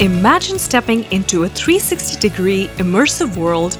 Imagine 0.00 0.58
stepping 0.58 1.04
into 1.10 1.44
a 1.44 1.48
360 1.48 2.20
degree 2.20 2.68
immersive 2.76 3.34
world 3.38 3.76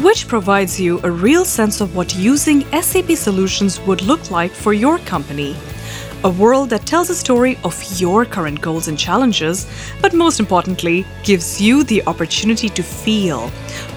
which 0.00 0.28
provides 0.28 0.78
you 0.78 1.00
a 1.02 1.10
real 1.10 1.44
sense 1.44 1.80
of 1.80 1.96
what 1.96 2.14
using 2.14 2.64
SAP 2.80 3.10
solutions 3.16 3.80
would 3.80 4.00
look 4.02 4.30
like 4.30 4.52
for 4.52 4.72
your 4.72 4.98
company. 4.98 5.56
A 6.22 6.30
world 6.30 6.70
that 6.70 6.86
tells 6.86 7.10
a 7.10 7.16
story 7.16 7.58
of 7.64 7.82
your 8.00 8.24
current 8.24 8.60
goals 8.60 8.86
and 8.86 8.96
challenges, 8.96 9.66
but 10.00 10.14
most 10.14 10.38
importantly, 10.38 11.04
gives 11.24 11.60
you 11.60 11.82
the 11.82 12.06
opportunity 12.06 12.68
to 12.68 12.82
feel 12.84 13.48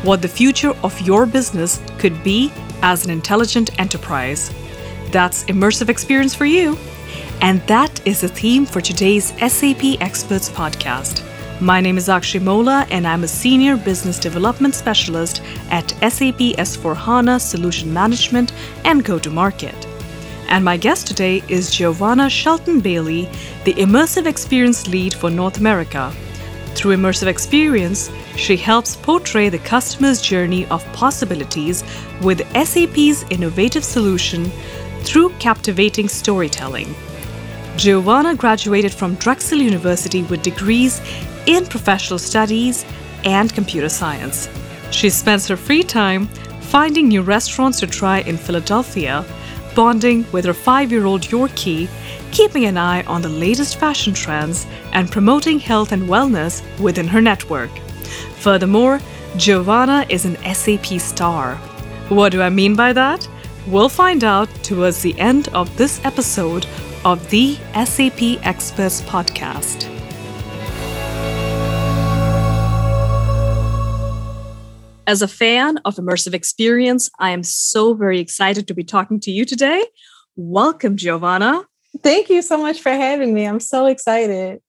what 0.02 0.24
the 0.24 0.28
future 0.28 0.74
of 0.84 1.00
your 1.02 1.28
business 1.28 1.80
could 2.00 2.24
be 2.24 2.52
as 2.82 3.06
an 3.06 3.12
intelligent 3.12 3.80
enterprise. 3.80 4.52
That's 5.12 5.44
immersive 5.44 5.90
experience 5.90 6.34
for 6.34 6.46
you. 6.46 6.80
And 7.42 7.62
that 7.68 8.08
is 8.08 8.22
the 8.22 8.28
theme 8.28 8.66
for 8.66 8.82
today's 8.82 9.34
SAP 9.38 10.02
Experts 10.02 10.50
podcast. 10.50 11.29
My 11.62 11.82
name 11.82 11.98
is 11.98 12.08
Akshay 12.08 12.40
Mola, 12.40 12.88
and 12.90 13.06
I'm 13.06 13.26
a 13.26 13.28
Senior 13.28 13.76
Business 13.76 14.18
Development 14.18 14.74
Specialist 14.74 15.42
at 15.70 15.90
SAP 16.00 16.56
S4HANA 16.56 17.42
Solution 17.42 17.94
Management 17.94 18.54
and 18.86 19.04
Go 19.04 19.20
to 19.20 19.30
Market. 19.30 19.76
And 20.48 20.64
my 20.64 20.78
guest 20.78 21.06
today 21.06 21.44
is 21.50 21.70
Giovanna 21.70 22.30
Shelton 22.30 22.80
Bailey, 22.80 23.28
the 23.66 23.74
Immersive 23.74 24.26
Experience 24.26 24.88
Lead 24.88 25.14
for 25.14 25.30
North 25.30 25.58
America. 25.58 26.14
Through 26.76 26.96
Immersive 26.96 27.28
Experience, 27.28 28.10
she 28.38 28.56
helps 28.56 28.96
portray 28.96 29.50
the 29.50 29.60
customer's 29.60 30.22
journey 30.22 30.66
of 30.68 30.86
possibilities 30.94 31.84
with 32.22 32.40
SAP's 32.54 33.26
innovative 33.32 33.84
solution 33.84 34.50
through 35.02 35.32
captivating 35.40 36.08
storytelling. 36.08 36.96
Giovanna 37.76 38.36
graduated 38.36 38.94
from 38.94 39.16
Drexel 39.16 39.60
University 39.60 40.24
with 40.24 40.42
degrees 40.42 41.02
in 41.46 41.66
professional 41.66 42.20
studies 42.20 42.86
and 43.26 43.54
computer 43.54 43.90
science. 43.90 44.50
She 44.92 45.10
spends 45.10 45.48
her 45.48 45.58
free 45.58 45.84
time 45.84 46.28
finding 46.62 47.08
new 47.08 47.22
restaurants 47.22 47.80
to 47.80 47.88
try 47.88 48.20
in 48.20 48.38
Philadelphia, 48.38 49.26
bonding 49.76 50.26
with 50.32 50.46
her 50.46 50.54
five 50.54 50.92
year 50.92 51.06
old 51.06 51.22
Yorkie, 51.22 51.90
keeping 52.32 52.66
an 52.66 52.78
eye 52.78 53.04
on 53.04 53.22
the 53.22 53.30
latest 53.30 53.78
fashion 53.80 54.14
trends, 54.14 54.68
and 54.94 55.12
promoting 55.12 55.60
health 55.60 55.92
and 55.92 56.04
wellness 56.04 56.62
within 56.80 57.08
her 57.08 57.22
network. 57.22 57.72
Furthermore, 58.38 59.00
Giovanna 59.38 60.06
is 60.10 60.26
an 60.26 60.38
SAP 60.54 61.00
star. 61.00 61.56
What 62.10 62.32
do 62.32 62.42
I 62.42 62.50
mean 62.50 62.76
by 62.76 62.94
that? 62.94 63.28
We'll 63.68 63.90
find 63.90 64.24
out 64.24 64.50
towards 64.64 65.02
the 65.02 65.18
end 65.20 65.48
of 65.50 65.76
this 65.78 66.04
episode 66.04 66.66
of 67.06 67.30
the 67.30 67.56
SAP 67.86 68.44
Experts 68.46 69.02
Podcast. 69.02 69.99
As 75.10 75.24
a 75.24 75.28
fan 75.28 75.80
of 75.86 75.96
immersive 75.96 76.36
experience, 76.36 77.10
I 77.18 77.32
am 77.32 77.42
so 77.42 77.96
very 77.96 78.20
excited 78.20 78.68
to 78.68 78.76
be 78.76 78.84
talking 78.84 79.20
to 79.22 79.32
you 79.32 79.44
today. 79.44 79.84
Welcome, 80.36 80.98
Giovanna. 80.98 81.64
Thank 82.04 82.30
you 82.30 82.44
so 82.44 82.60
much 82.60 82.80
for 82.80 82.92
having 82.92 83.34
me. 83.34 83.46
I'm 83.46 83.60
so 83.60 83.88
excited. 83.88 84.60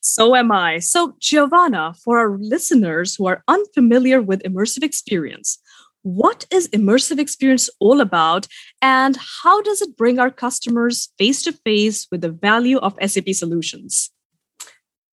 So 0.00 0.36
am 0.36 0.52
I. 0.52 0.78
So, 0.78 1.16
Giovanna, 1.20 1.94
for 2.04 2.16
our 2.20 2.38
listeners 2.38 3.16
who 3.16 3.26
are 3.26 3.42
unfamiliar 3.48 4.22
with 4.22 4.40
immersive 4.44 4.84
experience, 4.84 5.58
what 6.02 6.46
is 6.52 6.68
immersive 6.68 7.18
experience 7.18 7.68
all 7.80 8.00
about 8.00 8.46
and 8.80 9.18
how 9.42 9.62
does 9.62 9.82
it 9.82 9.96
bring 9.96 10.20
our 10.20 10.30
customers 10.30 11.12
face 11.18 11.42
to 11.42 11.50
face 11.50 12.06
with 12.12 12.20
the 12.20 12.30
value 12.30 12.78
of 12.78 12.96
SAP 13.04 13.30
solutions? 13.30 14.12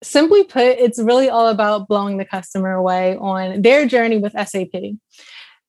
Simply 0.04 0.44
put, 0.44 0.64
it's 0.64 1.00
really 1.00 1.30
all 1.30 1.48
about 1.48 1.88
blowing 1.88 2.18
the 2.18 2.26
customer 2.26 2.74
away 2.74 3.16
on 3.18 3.62
their 3.62 3.86
journey 3.86 4.18
with 4.18 4.34
SAP. 4.34 4.98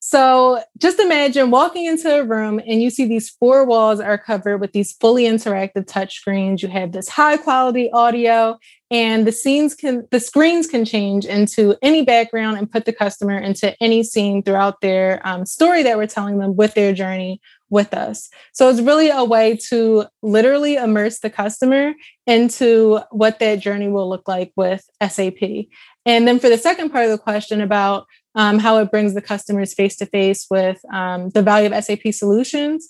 So 0.07 0.63
just 0.77 1.01
imagine 1.01 1.51
walking 1.51 1.87
into 1.87 2.15
a 2.15 2.25
room 2.25 2.61
and 2.67 2.83
you 2.83 2.91
see 2.91 3.07
these 3.07 3.31
four 3.31 3.65
walls 3.65 4.01
are 4.01 4.19
covered 4.19 4.59
with 4.59 4.73
these 4.73 4.93
fully 4.93 5.25
interactive 5.25 5.87
touch 5.87 6.17
screens. 6.17 6.63
You 6.63 6.69
have 6.69 6.93
this 6.93 7.09
high 7.09 7.39
quality 7.39 7.91
audio 7.91 8.59
and 8.91 9.27
the 9.27 9.33
scenes 9.33 9.75
can 9.75 10.07
the 10.11 10.21
screens 10.21 10.67
can 10.67 10.85
change 10.85 11.25
into 11.25 11.75
any 11.81 12.03
background 12.03 12.59
and 12.59 12.71
put 12.71 12.85
the 12.85 12.93
customer 12.93 13.39
into 13.39 13.75
any 13.83 14.03
scene 14.03 14.43
throughout 14.43 14.83
their 14.83 15.27
um, 15.27 15.47
story 15.47 15.83
that 15.83 15.97
we're 15.97 16.07
telling 16.07 16.37
them 16.37 16.55
with 16.55 16.75
their 16.75 16.93
journey 16.93 17.41
with 17.71 17.95
us. 17.95 18.29
So 18.53 18.69
it's 18.69 18.81
really 18.81 19.11
a 19.11 19.25
way 19.25 19.57
to 19.69 20.07
literally 20.23 20.77
immerse 20.77 21.21
the 21.21 21.31
customer 21.31 21.95
into 22.27 23.01
what 23.11 23.39
that 23.39 23.61
journey 23.61 23.89
will 23.89 24.09
look 24.09 24.29
like 24.29 24.53
with 24.57 24.85
SAP. 25.03 25.67
And 26.07 26.29
then 26.29 26.39
for 26.39 26.49
the 26.49 26.59
second 26.59 26.91
part 26.91 27.07
of 27.07 27.11
the 27.11 27.19
question 27.19 27.61
about 27.61 28.07
um, 28.35 28.59
how 28.59 28.79
it 28.79 28.91
brings 28.91 29.15
the 29.15 29.23
customers 29.23 29.75
face 29.75 29.97
to 29.97 30.07
face 30.07 30.47
with 30.51 30.81
um, 30.93 31.31
the 31.31 31.43
value 31.43 31.73
of 31.73 31.85
SAP 31.85 32.13
solutions, 32.13 32.89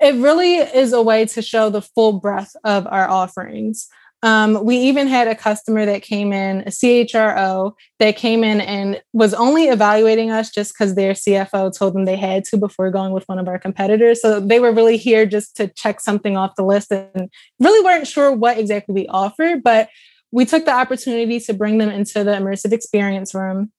it 0.00 0.14
really 0.14 0.56
is 0.56 0.92
a 0.92 1.02
way 1.02 1.26
to 1.26 1.42
show 1.42 1.70
the 1.70 1.82
full 1.82 2.14
breadth 2.14 2.56
of 2.64 2.86
our 2.86 3.08
offerings. 3.08 3.88
Um, 4.22 4.64
we 4.64 4.76
even 4.76 5.06
had 5.06 5.28
a 5.28 5.34
customer 5.34 5.86
that 5.86 6.02
came 6.02 6.32
in, 6.32 6.60
a 6.60 6.70
CHRO 6.70 7.72
that 7.98 8.16
came 8.16 8.44
in 8.44 8.60
and 8.60 9.00
was 9.14 9.32
only 9.32 9.68
evaluating 9.68 10.30
us 10.30 10.50
just 10.50 10.74
because 10.74 10.94
their 10.94 11.12
CFO 11.12 11.76
told 11.76 11.94
them 11.94 12.04
they 12.04 12.16
had 12.16 12.44
to 12.44 12.58
before 12.58 12.90
going 12.90 13.12
with 13.12 13.24
one 13.28 13.38
of 13.38 13.48
our 13.48 13.58
competitors. 13.58 14.20
So 14.20 14.38
they 14.38 14.60
were 14.60 14.72
really 14.72 14.98
here 14.98 15.24
just 15.24 15.56
to 15.56 15.68
check 15.68 16.00
something 16.00 16.36
off 16.36 16.56
the 16.56 16.64
list 16.64 16.90
and 16.92 17.30
really 17.60 17.82
weren't 17.82 18.06
sure 18.06 18.30
what 18.30 18.58
exactly 18.58 18.94
we 18.94 19.06
offered. 19.08 19.62
But 19.62 19.88
we 20.32 20.44
took 20.44 20.66
the 20.66 20.74
opportunity 20.74 21.40
to 21.40 21.54
bring 21.54 21.78
them 21.78 21.88
into 21.88 22.22
the 22.22 22.32
immersive 22.32 22.72
experience 22.72 23.34
room, 23.34 23.72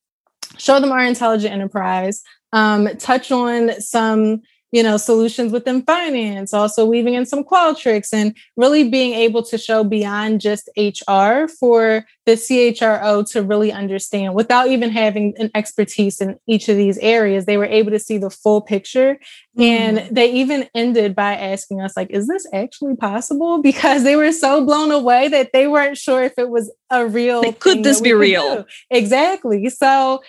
show 0.58 0.80
them 0.80 0.92
our 0.92 1.04
intelligent 1.04 1.54
enterprise, 1.54 2.24
um, 2.52 2.90
touch 2.98 3.32
on 3.32 3.80
some 3.80 4.42
you 4.72 4.82
know 4.82 4.98
solutions 4.98 5.52
within 5.52 5.82
finance 5.84 6.54
also 6.54 6.86
weaving 6.86 7.14
in 7.14 7.26
some 7.26 7.44
qualtrics 7.44 8.10
and 8.14 8.36
really 8.56 8.90
being 8.90 9.14
able 9.14 9.44
to 9.44 9.58
show 9.58 9.84
beyond 9.84 10.42
just 10.42 10.70
hr 10.78 11.48
for 11.60 12.06
the 12.26 12.34
chro 12.34 13.30
to 13.30 13.44
really 13.44 13.72
understand 13.72 14.34
without 14.34 14.68
even 14.68 14.90
having 14.90 15.34
an 15.38 15.52
expertise 15.56 16.22
in 16.22 16.38
each 16.48 16.70
of 16.70 16.78
these 16.78 16.98
areas 17.00 17.46
they 17.46 17.58
were 17.58 17.66
able 17.66 17.92
to 17.92 18.00
see 18.00 18.18
the 18.18 18.30
full 18.30 18.62
picture 18.62 19.16
mm-hmm. 19.58 19.62
and 19.62 20.16
they 20.16 20.32
even 20.32 20.68
ended 20.74 21.16
by 21.16 21.36
asking 21.36 21.82
us 21.82 21.96
like 21.98 22.10
is 22.10 22.28
this 22.28 22.48
actually 22.54 22.96
possible 22.96 23.62
because 23.62 24.04
they 24.04 24.16
were 24.16 24.32
so 24.32 24.66
blown 24.66 24.92
away 24.92 25.28
that 25.28 25.52
they 25.54 25.68
weren't 25.68 25.98
sure 25.98 26.24
if 26.24 26.34
it 26.38 26.50
was 26.50 26.72
a 26.90 27.06
real 27.06 27.42
like, 27.42 27.60
could 27.60 27.84
this 27.84 28.02
be 28.02 28.14
real 28.14 28.58
do. 28.58 28.66
exactly 28.90 29.70
so 29.70 30.22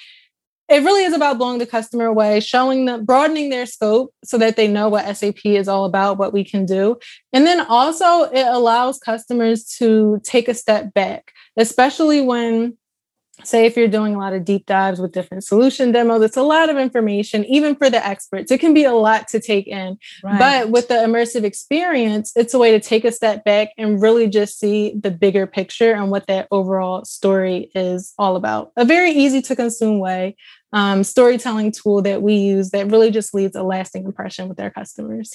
it 0.72 0.82
really 0.82 1.04
is 1.04 1.12
about 1.12 1.36
blowing 1.36 1.58
the 1.58 1.66
customer 1.66 2.06
away, 2.06 2.40
showing 2.40 2.86
them, 2.86 3.04
broadening 3.04 3.50
their 3.50 3.66
scope 3.66 4.14
so 4.24 4.38
that 4.38 4.56
they 4.56 4.66
know 4.66 4.88
what 4.88 5.16
SAP 5.16 5.44
is 5.44 5.68
all 5.68 5.84
about, 5.84 6.16
what 6.16 6.32
we 6.32 6.44
can 6.44 6.64
do. 6.64 6.96
And 7.32 7.46
then 7.46 7.60
also, 7.60 8.22
it 8.30 8.46
allows 8.46 8.98
customers 8.98 9.64
to 9.78 10.20
take 10.24 10.48
a 10.48 10.54
step 10.54 10.94
back, 10.94 11.32
especially 11.58 12.22
when 12.22 12.78
say 13.44 13.66
if 13.66 13.76
you're 13.76 13.88
doing 13.88 14.14
a 14.14 14.18
lot 14.18 14.32
of 14.32 14.44
deep 14.44 14.66
dives 14.66 15.00
with 15.00 15.12
different 15.12 15.42
solution 15.42 15.90
demos 15.90 16.22
it's 16.22 16.36
a 16.36 16.42
lot 16.42 16.68
of 16.68 16.76
information 16.76 17.44
even 17.46 17.74
for 17.74 17.88
the 17.88 18.06
experts 18.06 18.50
it 18.50 18.58
can 18.58 18.74
be 18.74 18.84
a 18.84 18.92
lot 18.92 19.26
to 19.26 19.40
take 19.40 19.66
in 19.66 19.98
right. 20.22 20.38
but 20.38 20.70
with 20.70 20.88
the 20.88 20.94
immersive 20.94 21.42
experience 21.42 22.32
it's 22.36 22.54
a 22.54 22.58
way 22.58 22.70
to 22.70 22.80
take 22.80 23.04
a 23.04 23.12
step 23.12 23.42
back 23.44 23.68
and 23.78 24.02
really 24.02 24.28
just 24.28 24.58
see 24.58 24.94
the 25.00 25.10
bigger 25.10 25.46
picture 25.46 25.92
and 25.92 26.10
what 26.10 26.26
that 26.26 26.46
overall 26.50 27.04
story 27.04 27.70
is 27.74 28.12
all 28.18 28.36
about 28.36 28.70
a 28.76 28.84
very 28.84 29.10
easy 29.10 29.40
to 29.40 29.56
consume 29.56 29.98
way 29.98 30.36
um, 30.72 31.04
storytelling 31.04 31.72
tool 31.72 32.02
that 32.02 32.22
we 32.22 32.34
use 32.34 32.70
that 32.70 32.90
really 32.90 33.10
just 33.10 33.34
leaves 33.34 33.54
a 33.54 33.62
lasting 33.62 34.04
impression 34.04 34.48
with 34.48 34.58
our 34.58 34.70
customers. 34.70 35.34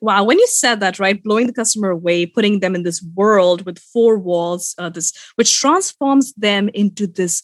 Wow, 0.00 0.24
when 0.24 0.38
you 0.38 0.46
said 0.46 0.80
that, 0.80 0.98
right, 0.98 1.22
blowing 1.22 1.46
the 1.46 1.52
customer 1.52 1.90
away, 1.90 2.24
putting 2.24 2.60
them 2.60 2.74
in 2.74 2.84
this 2.84 3.02
world 3.14 3.66
with 3.66 3.78
four 3.78 4.18
walls, 4.18 4.74
uh, 4.78 4.88
this 4.88 5.12
which 5.34 5.58
transforms 5.58 6.32
them 6.34 6.70
into 6.70 7.06
this 7.06 7.42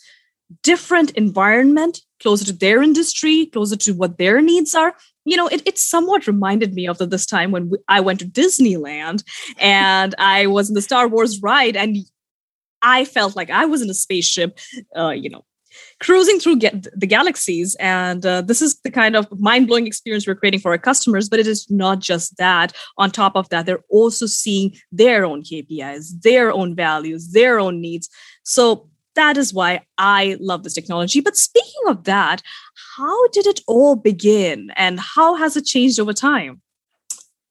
different 0.62 1.10
environment, 1.12 2.00
closer 2.20 2.44
to 2.46 2.52
their 2.52 2.82
industry, 2.82 3.46
closer 3.46 3.76
to 3.76 3.92
what 3.92 4.16
their 4.16 4.40
needs 4.40 4.74
are. 4.74 4.94
You 5.24 5.36
know, 5.36 5.48
it, 5.48 5.62
it 5.66 5.78
somewhat 5.78 6.26
reminded 6.26 6.72
me 6.72 6.86
of 6.86 6.98
the, 6.98 7.06
this 7.06 7.26
time 7.26 7.50
when 7.50 7.68
we, 7.70 7.78
I 7.88 8.00
went 8.00 8.20
to 8.20 8.26
Disneyland 8.26 9.24
and 9.58 10.14
I 10.18 10.46
was 10.46 10.68
in 10.68 10.74
the 10.74 10.82
Star 10.82 11.08
Wars 11.08 11.42
ride, 11.42 11.76
and 11.76 11.98
I 12.80 13.04
felt 13.04 13.36
like 13.36 13.50
I 13.50 13.66
was 13.66 13.82
in 13.82 13.90
a 13.90 13.94
spaceship, 13.94 14.58
uh, 14.96 15.10
you 15.10 15.28
know, 15.28 15.44
cruising 16.00 16.38
through 16.38 16.56
the 16.56 17.06
galaxies. 17.06 17.76
And 17.80 18.24
uh, 18.24 18.42
this 18.42 18.62
is 18.62 18.80
the 18.80 18.90
kind 18.90 19.16
of 19.16 19.26
mind 19.38 19.66
blowing 19.66 19.86
experience 19.86 20.26
we're 20.26 20.34
creating 20.34 20.60
for 20.60 20.72
our 20.72 20.78
customers. 20.78 21.28
But 21.28 21.40
it 21.40 21.46
is 21.46 21.70
not 21.70 22.00
just 22.00 22.36
that. 22.36 22.72
On 22.98 23.10
top 23.10 23.36
of 23.36 23.48
that, 23.50 23.66
they're 23.66 23.84
also 23.90 24.26
seeing 24.26 24.74
their 24.92 25.24
own 25.24 25.42
KPIs, 25.42 26.22
their 26.22 26.52
own 26.52 26.74
values, 26.74 27.32
their 27.32 27.58
own 27.58 27.80
needs. 27.80 28.08
So 28.42 28.88
that 29.16 29.36
is 29.36 29.52
why 29.52 29.80
I 29.98 30.36
love 30.40 30.62
this 30.62 30.74
technology. 30.74 31.20
But 31.20 31.36
speaking 31.36 31.88
of 31.88 32.04
that, 32.04 32.42
how 32.96 33.28
did 33.28 33.46
it 33.46 33.60
all 33.66 33.96
begin 33.96 34.70
and 34.76 35.00
how 35.00 35.34
has 35.34 35.56
it 35.56 35.64
changed 35.64 35.98
over 35.98 36.12
time? 36.12 36.62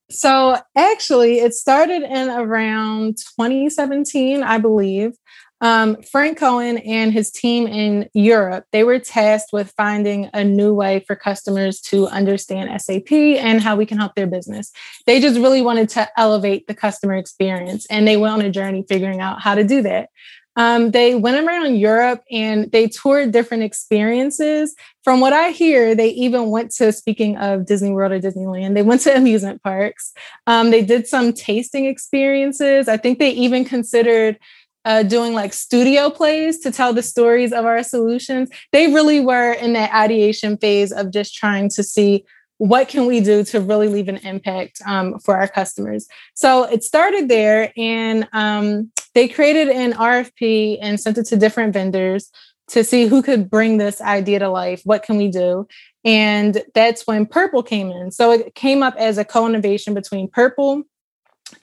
So, 0.08 0.56
actually, 0.76 1.40
it 1.40 1.52
started 1.52 2.02
in 2.02 2.28
around 2.30 3.16
2017, 3.38 4.40
I 4.44 4.58
believe. 4.58 5.16
Um, 5.60 6.02
Frank 6.02 6.38
Cohen 6.38 6.78
and 6.78 7.12
his 7.12 7.30
team 7.30 7.66
in 7.66 8.08
Europe, 8.12 8.66
they 8.72 8.84
were 8.84 8.98
tasked 8.98 9.52
with 9.52 9.72
finding 9.76 10.28
a 10.34 10.44
new 10.44 10.74
way 10.74 11.00
for 11.06 11.16
customers 11.16 11.80
to 11.82 12.06
understand 12.08 12.80
SAP 12.80 13.10
and 13.12 13.62
how 13.62 13.76
we 13.76 13.86
can 13.86 13.98
help 13.98 14.14
their 14.14 14.26
business. 14.26 14.70
They 15.06 15.20
just 15.20 15.40
really 15.40 15.62
wanted 15.62 15.88
to 15.90 16.08
elevate 16.18 16.66
the 16.66 16.74
customer 16.74 17.14
experience 17.14 17.86
and 17.86 18.06
they 18.06 18.16
went 18.16 18.34
on 18.34 18.42
a 18.42 18.50
journey 18.50 18.84
figuring 18.86 19.20
out 19.20 19.40
how 19.40 19.54
to 19.54 19.64
do 19.64 19.82
that. 19.82 20.10
Um, 20.58 20.90
they 20.90 21.14
went 21.14 21.46
around 21.46 21.76
Europe 21.76 22.22
and 22.30 22.72
they 22.72 22.88
toured 22.88 23.30
different 23.30 23.62
experiences. 23.62 24.74
From 25.04 25.20
what 25.20 25.34
I 25.34 25.50
hear, 25.50 25.94
they 25.94 26.08
even 26.08 26.48
went 26.50 26.70
to, 26.76 26.92
speaking 26.92 27.36
of 27.36 27.66
Disney 27.66 27.90
World 27.92 28.12
or 28.12 28.20
Disneyland, 28.20 28.74
they 28.74 28.82
went 28.82 29.02
to 29.02 29.14
amusement 29.16 29.62
parks. 29.62 30.12
Um, 30.46 30.70
they 30.70 30.82
did 30.82 31.06
some 31.06 31.32
tasting 31.32 31.84
experiences. 31.84 32.88
I 32.88 32.96
think 32.96 33.18
they 33.18 33.30
even 33.30 33.64
considered 33.64 34.38
uh, 34.86 35.02
doing 35.02 35.34
like 35.34 35.52
studio 35.52 36.08
plays 36.08 36.60
to 36.60 36.70
tell 36.70 36.94
the 36.94 37.02
stories 37.02 37.52
of 37.52 37.66
our 37.66 37.82
solutions. 37.82 38.48
They 38.72 38.86
really 38.86 39.20
were 39.20 39.52
in 39.52 39.72
that 39.72 39.92
ideation 39.92 40.56
phase 40.56 40.92
of 40.92 41.12
just 41.12 41.34
trying 41.34 41.68
to 41.70 41.82
see 41.82 42.24
what 42.58 42.88
can 42.88 43.04
we 43.04 43.20
do 43.20 43.44
to 43.44 43.60
really 43.60 43.88
leave 43.88 44.08
an 44.08 44.18
impact 44.18 44.80
um, 44.86 45.18
for 45.18 45.36
our 45.36 45.48
customers. 45.48 46.06
So 46.34 46.64
it 46.64 46.84
started 46.84 47.28
there, 47.28 47.72
and 47.76 48.28
um, 48.32 48.90
they 49.14 49.28
created 49.28 49.68
an 49.68 49.92
RFP 49.92 50.78
and 50.80 50.98
sent 50.98 51.18
it 51.18 51.26
to 51.26 51.36
different 51.36 51.72
vendors 51.72 52.30
to 52.68 52.84
see 52.84 53.06
who 53.06 53.22
could 53.22 53.50
bring 53.50 53.78
this 53.78 54.00
idea 54.00 54.38
to 54.38 54.48
life. 54.48 54.82
What 54.84 55.02
can 55.02 55.16
we 55.16 55.28
do? 55.28 55.66
And 56.04 56.62
that's 56.74 57.06
when 57.06 57.26
Purple 57.26 57.62
came 57.62 57.90
in. 57.90 58.12
So 58.12 58.32
it 58.32 58.54
came 58.54 58.82
up 58.82 58.94
as 58.96 59.18
a 59.18 59.24
co-innovation 59.24 59.94
between 59.94 60.28
Purple 60.28 60.84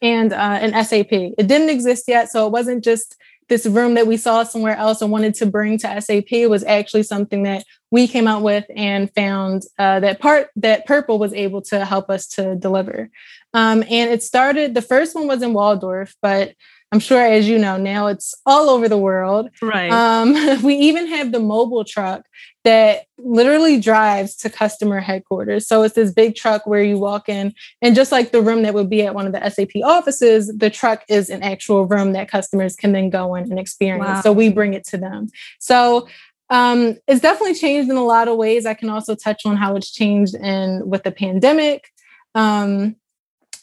and 0.01 0.33
uh, 0.33 0.35
an 0.61 0.83
SAP. 0.85 1.11
It 1.11 1.47
didn't 1.47 1.69
exist 1.69 2.05
yet, 2.07 2.29
so 2.29 2.45
it 2.45 2.51
wasn't 2.51 2.83
just 2.83 3.17
this 3.49 3.65
room 3.65 3.93
that 3.95 4.07
we 4.07 4.17
saw 4.17 4.43
somewhere 4.43 4.75
else 4.75 5.01
and 5.01 5.11
wanted 5.11 5.35
to 5.35 5.45
bring 5.45 5.77
to 5.77 6.01
SAP. 6.01 6.31
It 6.31 6.49
was 6.49 6.63
actually 6.63 7.03
something 7.03 7.43
that 7.43 7.65
we 7.91 8.07
came 8.07 8.27
out 8.27 8.41
with 8.41 8.65
and 8.75 9.13
found 9.13 9.63
uh, 9.77 9.99
that 9.99 10.19
part 10.19 10.49
that 10.55 10.85
Purple 10.85 11.19
was 11.19 11.33
able 11.33 11.61
to 11.63 11.85
help 11.85 12.09
us 12.09 12.27
to 12.29 12.55
deliver. 12.55 13.09
Um, 13.53 13.83
and 13.83 14.09
it 14.09 14.23
started. 14.23 14.73
The 14.73 14.81
first 14.81 15.13
one 15.13 15.27
was 15.27 15.41
in 15.41 15.53
Walldorf, 15.53 16.15
but 16.21 16.53
I'm 16.93 16.99
sure, 16.99 17.25
as 17.25 17.49
you 17.49 17.57
know, 17.57 17.75
now 17.75 18.05
it's 18.05 18.35
all 18.45 18.69
over 18.69 18.87
the 18.87 18.99
world. 18.99 19.49
Right. 19.63 19.91
Um, 19.91 20.61
we 20.63 20.75
even 20.75 21.07
have 21.07 21.31
the 21.31 21.39
mobile 21.39 21.83
truck 21.83 22.27
that 22.65 23.05
literally 23.17 23.79
drives 23.79 24.35
to 24.35 24.49
customer 24.49 24.99
headquarters. 24.99 25.67
So 25.67 25.81
it's 25.81 25.95
this 25.95 26.13
big 26.13 26.35
truck 26.35 26.67
where 26.67 26.83
you 26.83 26.99
walk 26.99 27.27
in, 27.27 27.55
and 27.81 27.95
just 27.95 28.11
like 28.11 28.31
the 28.31 28.43
room 28.43 28.61
that 28.61 28.75
would 28.75 28.91
be 28.91 29.01
at 29.01 29.15
one 29.15 29.25
of 29.25 29.33
the 29.33 29.49
SAP 29.49 29.81
offices, 29.83 30.53
the 30.55 30.69
truck 30.69 31.03
is 31.09 31.31
an 31.31 31.41
actual 31.41 31.87
room 31.87 32.13
that 32.13 32.29
customers 32.29 32.75
can 32.75 32.91
then 32.91 33.09
go 33.09 33.33
in 33.33 33.49
and 33.49 33.59
experience. 33.59 34.05
Wow. 34.05 34.21
So 34.21 34.31
we 34.31 34.49
bring 34.49 34.75
it 34.75 34.83
to 34.89 34.97
them. 34.97 35.29
So 35.59 36.07
um, 36.51 36.97
it's 37.07 37.21
definitely 37.21 37.55
changed 37.55 37.89
in 37.89 37.97
a 37.97 38.03
lot 38.03 38.27
of 38.27 38.37
ways. 38.37 38.67
I 38.67 38.75
can 38.75 38.91
also 38.91 39.15
touch 39.15 39.47
on 39.47 39.57
how 39.57 39.75
it's 39.75 39.91
changed 39.91 40.35
in 40.35 40.87
with 40.87 41.01
the 41.01 41.11
pandemic. 41.11 41.89
Um, 42.35 42.97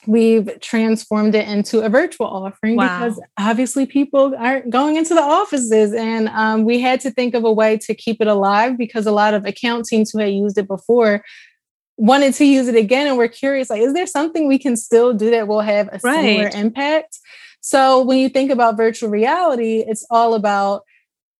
we've 0.06 0.58
transformed 0.60 1.34
it 1.34 1.46
into 1.46 1.80
a 1.80 1.88
virtual 1.88 2.26
offering 2.26 2.76
wow. 2.76 2.98
because 2.98 3.20
obviously 3.38 3.86
people 3.86 4.34
aren't 4.38 4.70
going 4.70 4.96
into 4.96 5.14
the 5.14 5.20
offices 5.20 5.92
and 5.92 6.28
um, 6.28 6.64
we 6.64 6.80
had 6.80 7.00
to 7.00 7.10
think 7.10 7.34
of 7.34 7.44
a 7.44 7.52
way 7.52 7.76
to 7.76 7.94
keep 7.94 8.20
it 8.20 8.26
alive 8.26 8.78
because 8.78 9.06
a 9.06 9.12
lot 9.12 9.34
of 9.34 9.44
account 9.44 9.84
teams 9.84 10.10
who 10.10 10.18
had 10.18 10.32
used 10.32 10.56
it 10.56 10.66
before 10.66 11.22
wanted 11.96 12.32
to 12.32 12.46
use 12.46 12.66
it 12.66 12.76
again 12.76 13.06
and 13.06 13.18
we're 13.18 13.28
curious 13.28 13.68
like 13.68 13.82
is 13.82 13.92
there 13.92 14.06
something 14.06 14.48
we 14.48 14.58
can 14.58 14.74
still 14.74 15.12
do 15.12 15.30
that 15.30 15.46
will 15.46 15.60
have 15.60 15.88
a 15.88 16.00
right. 16.02 16.22
similar 16.22 16.50
impact 16.54 17.18
so 17.60 18.02
when 18.02 18.16
you 18.16 18.30
think 18.30 18.50
about 18.50 18.76
virtual 18.76 19.10
reality 19.10 19.84
it's 19.86 20.06
all 20.10 20.32
about 20.34 20.82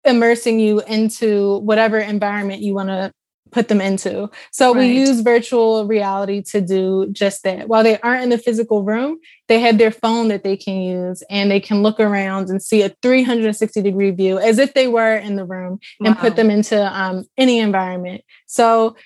immersing 0.05 0.61
you 0.61 0.81
into 0.83 1.59
whatever 1.59 1.99
environment 1.99 2.63
you 2.63 2.75
want 2.75 2.91
to 2.91 3.11
put 3.51 3.69
them 3.69 3.81
into. 3.81 4.31
So 4.53 4.75
right. 4.75 4.81
we 4.81 4.99
use 4.99 5.21
virtual 5.21 5.87
reality 5.87 6.43
to 6.43 6.61
do 6.61 7.09
just 7.13 7.43
that. 7.45 7.69
While 7.69 7.83
they 7.83 7.99
aren't 8.01 8.25
in 8.25 8.31
the 8.31 8.39
physical 8.39 8.83
room, 8.83 9.19
they 9.49 9.61
have 9.61 9.79
their 9.79 9.91
phone 9.91 10.29
that 10.29 10.45
they 10.45 10.57
can 10.57 10.81
use 10.81 11.23
and 11.31 11.51
they 11.51 11.61
can 11.61 11.83
look 11.83 12.01
around 12.01 12.49
and 12.49 12.63
see 12.63 12.83
a 12.83 12.91
360 13.03 13.83
degree 13.83 14.11
view 14.11 14.39
as 14.39 14.59
if 14.59 14.75
they 14.75 14.89
were 14.89 15.17
in 15.17 15.37
the 15.37 15.45
room 15.45 15.79
and 16.05 16.19
put 16.19 16.37
them 16.37 16.51
into 16.51 16.81
um, 16.99 17.25
any 17.37 17.59
environment. 17.59 18.23
So 18.47 18.97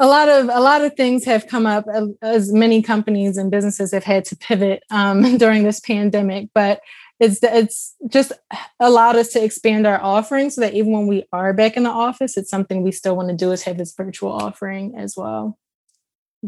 a 0.00 0.06
lot 0.06 0.28
of 0.28 0.48
a 0.48 0.60
lot 0.60 0.82
of 0.82 0.94
things 0.94 1.24
have 1.26 1.46
come 1.46 1.66
up 1.66 1.84
as 2.22 2.52
many 2.52 2.82
companies 2.82 3.36
and 3.36 3.50
businesses 3.50 3.92
have 3.92 4.02
had 4.02 4.24
to 4.24 4.36
pivot 4.36 4.82
um, 4.90 5.36
during 5.38 5.62
this 5.62 5.78
pandemic 5.78 6.48
but 6.54 6.80
it's 7.20 7.38
it's 7.42 7.94
just 8.08 8.32
allowed 8.80 9.16
us 9.16 9.28
to 9.28 9.44
expand 9.44 9.86
our 9.86 10.02
offering 10.02 10.50
so 10.50 10.60
that 10.62 10.74
even 10.74 10.92
when 10.92 11.06
we 11.06 11.24
are 11.32 11.52
back 11.52 11.76
in 11.76 11.84
the 11.84 11.90
office 11.90 12.36
it's 12.36 12.50
something 12.50 12.82
we 12.82 12.92
still 12.92 13.14
want 13.14 13.28
to 13.28 13.36
do 13.36 13.52
is 13.52 13.62
have 13.62 13.78
this 13.78 13.94
virtual 13.94 14.32
offering 14.32 14.94
as 14.96 15.14
well. 15.16 15.58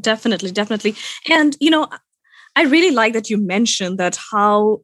Definitely 0.01 0.51
definitely. 0.51 0.97
And 1.29 1.57
you 1.61 1.71
know 1.71 1.89
i 2.57 2.65
really 2.65 2.91
like 2.91 3.13
that 3.15 3.31
you 3.31 3.39
mentioned 3.39 3.99
that 3.99 4.19
how 4.31 4.81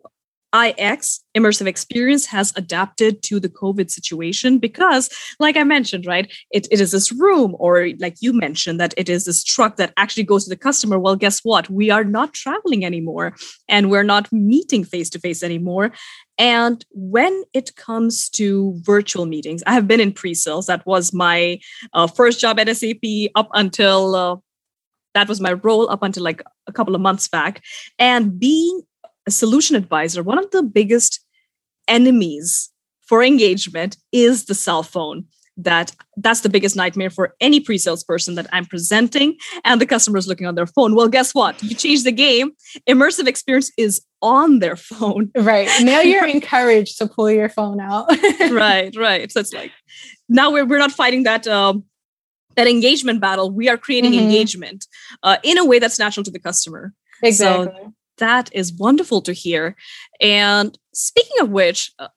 IX, 0.54 1.20
immersive 1.36 1.66
experience, 1.66 2.24
has 2.26 2.52
adapted 2.56 3.22
to 3.24 3.38
the 3.38 3.48
COVID 3.48 3.90
situation 3.90 4.58
because, 4.58 5.10
like 5.38 5.56
I 5.56 5.64
mentioned, 5.64 6.06
right, 6.06 6.32
it, 6.50 6.66
it 6.70 6.80
is 6.80 6.92
this 6.92 7.12
room, 7.12 7.54
or 7.58 7.88
like 7.98 8.16
you 8.20 8.32
mentioned, 8.32 8.80
that 8.80 8.94
it 8.96 9.08
is 9.08 9.24
this 9.24 9.44
truck 9.44 9.76
that 9.76 9.92
actually 9.96 10.22
goes 10.22 10.44
to 10.44 10.50
the 10.50 10.56
customer. 10.56 10.98
Well, 10.98 11.16
guess 11.16 11.40
what? 11.40 11.68
We 11.68 11.90
are 11.90 12.04
not 12.04 12.32
traveling 12.32 12.84
anymore 12.84 13.34
and 13.68 13.90
we're 13.90 14.02
not 14.02 14.32
meeting 14.32 14.84
face 14.84 15.10
to 15.10 15.18
face 15.18 15.42
anymore. 15.42 15.92
And 16.38 16.84
when 16.90 17.44
it 17.52 17.76
comes 17.76 18.28
to 18.30 18.74
virtual 18.78 19.26
meetings, 19.26 19.62
I 19.66 19.72
have 19.72 19.88
been 19.88 20.00
in 20.00 20.12
pre 20.12 20.34
sales. 20.34 20.66
That 20.66 20.86
was 20.86 21.12
my 21.12 21.58
uh, 21.92 22.06
first 22.06 22.40
job 22.40 22.58
at 22.58 22.74
SAP 22.76 23.30
up 23.34 23.48
until. 23.52 24.14
Uh, 24.14 24.36
that 25.14 25.26
was 25.26 25.40
my 25.40 25.54
role 25.54 25.90
up 25.90 26.02
until 26.02 26.22
like 26.22 26.42
a 26.68 26.72
couple 26.72 26.94
of 26.94 27.00
months 27.00 27.26
back. 27.26 27.62
And 27.98 28.38
being 28.38 28.82
a 29.28 29.30
solution 29.30 29.76
advisor, 29.76 30.22
one 30.22 30.38
of 30.38 30.50
the 30.50 30.62
biggest 30.62 31.20
enemies 31.86 32.70
for 33.06 33.22
engagement 33.22 33.96
is 34.10 34.46
the 34.46 34.54
cell 34.54 34.82
phone. 34.82 35.26
That 35.60 35.92
that's 36.16 36.42
the 36.42 36.48
biggest 36.48 36.76
nightmare 36.76 37.10
for 37.10 37.34
any 37.40 37.58
pre-sales 37.58 38.04
person 38.04 38.36
that 38.36 38.46
i'm 38.52 38.64
presenting 38.64 39.36
and 39.64 39.80
the 39.80 39.86
customer 39.86 40.16
is 40.16 40.28
looking 40.28 40.46
on 40.46 40.54
their 40.54 40.68
phone. 40.68 40.94
Well 40.94 41.08
guess 41.08 41.34
what? 41.34 41.60
You 41.64 41.74
change 41.74 42.04
the 42.04 42.12
game. 42.12 42.52
Immersive 42.88 43.26
experience 43.26 43.72
is 43.76 44.00
on 44.22 44.60
their 44.60 44.76
phone. 44.76 45.32
Right. 45.36 45.68
Now 45.80 46.00
you're 46.00 46.28
encouraged 46.38 46.98
to 46.98 47.08
pull 47.08 47.28
your 47.28 47.48
phone 47.48 47.80
out. 47.80 48.06
Right 48.52 48.94
right. 48.96 49.32
So 49.32 49.40
it's 49.40 49.52
like 49.52 49.72
now 50.28 50.52
we're, 50.52 50.64
we're 50.64 50.78
not 50.78 50.92
fighting 50.92 51.24
that 51.24 51.48
um, 51.48 51.82
that 52.54 52.68
engagement 52.68 53.20
battle. 53.20 53.50
We 53.50 53.68
are 53.68 53.76
creating 53.76 54.12
mm-hmm. 54.12 54.30
engagement 54.30 54.86
uh, 55.24 55.38
in 55.42 55.58
a 55.58 55.64
way 55.64 55.80
that's 55.80 55.98
natural 55.98 56.22
to 56.22 56.30
the 56.30 56.40
customer. 56.48 56.94
Exactly. 57.20 57.74
so 57.74 57.94
that 58.18 58.50
is 58.52 58.72
wonderful 58.72 59.22
to 59.22 59.32
hear. 59.32 59.76
And 60.20 60.78
speaking 60.92 61.40
of 61.40 61.50
which, 61.50 61.92
uh, 61.98 62.08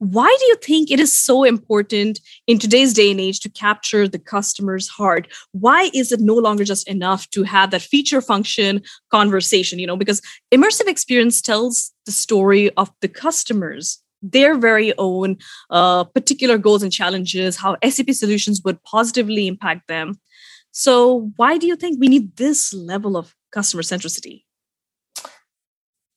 why 0.00 0.34
do 0.40 0.46
you 0.46 0.56
think 0.56 0.90
it 0.90 0.98
is 0.98 1.16
so 1.16 1.44
important 1.44 2.20
in 2.46 2.58
today's 2.58 2.94
day 2.94 3.10
and 3.10 3.20
age 3.20 3.38
to 3.40 3.50
capture 3.50 4.08
the 4.08 4.18
customer's 4.18 4.88
heart? 4.88 5.28
Why 5.52 5.90
is 5.92 6.10
it 6.10 6.20
no 6.20 6.34
longer 6.34 6.64
just 6.64 6.88
enough 6.88 7.28
to 7.30 7.42
have 7.42 7.70
that 7.70 7.82
feature 7.82 8.22
function 8.22 8.80
conversation? 9.10 9.78
You 9.78 9.86
know, 9.86 9.98
because 9.98 10.22
immersive 10.52 10.88
experience 10.88 11.42
tells 11.42 11.92
the 12.06 12.12
story 12.12 12.70
of 12.78 12.90
the 13.02 13.08
customers, 13.08 14.02
their 14.22 14.56
very 14.56 14.96
own 14.96 15.36
uh, 15.68 16.04
particular 16.04 16.56
goals 16.56 16.82
and 16.82 16.90
challenges, 16.90 17.58
how 17.58 17.76
SAP 17.86 18.10
solutions 18.12 18.62
would 18.64 18.82
positively 18.84 19.46
impact 19.46 19.86
them. 19.86 20.18
So, 20.72 21.30
why 21.36 21.58
do 21.58 21.66
you 21.66 21.76
think 21.76 22.00
we 22.00 22.08
need 22.08 22.36
this 22.36 22.72
level 22.72 23.18
of 23.18 23.34
customer 23.52 23.82
centricity? 23.82 24.44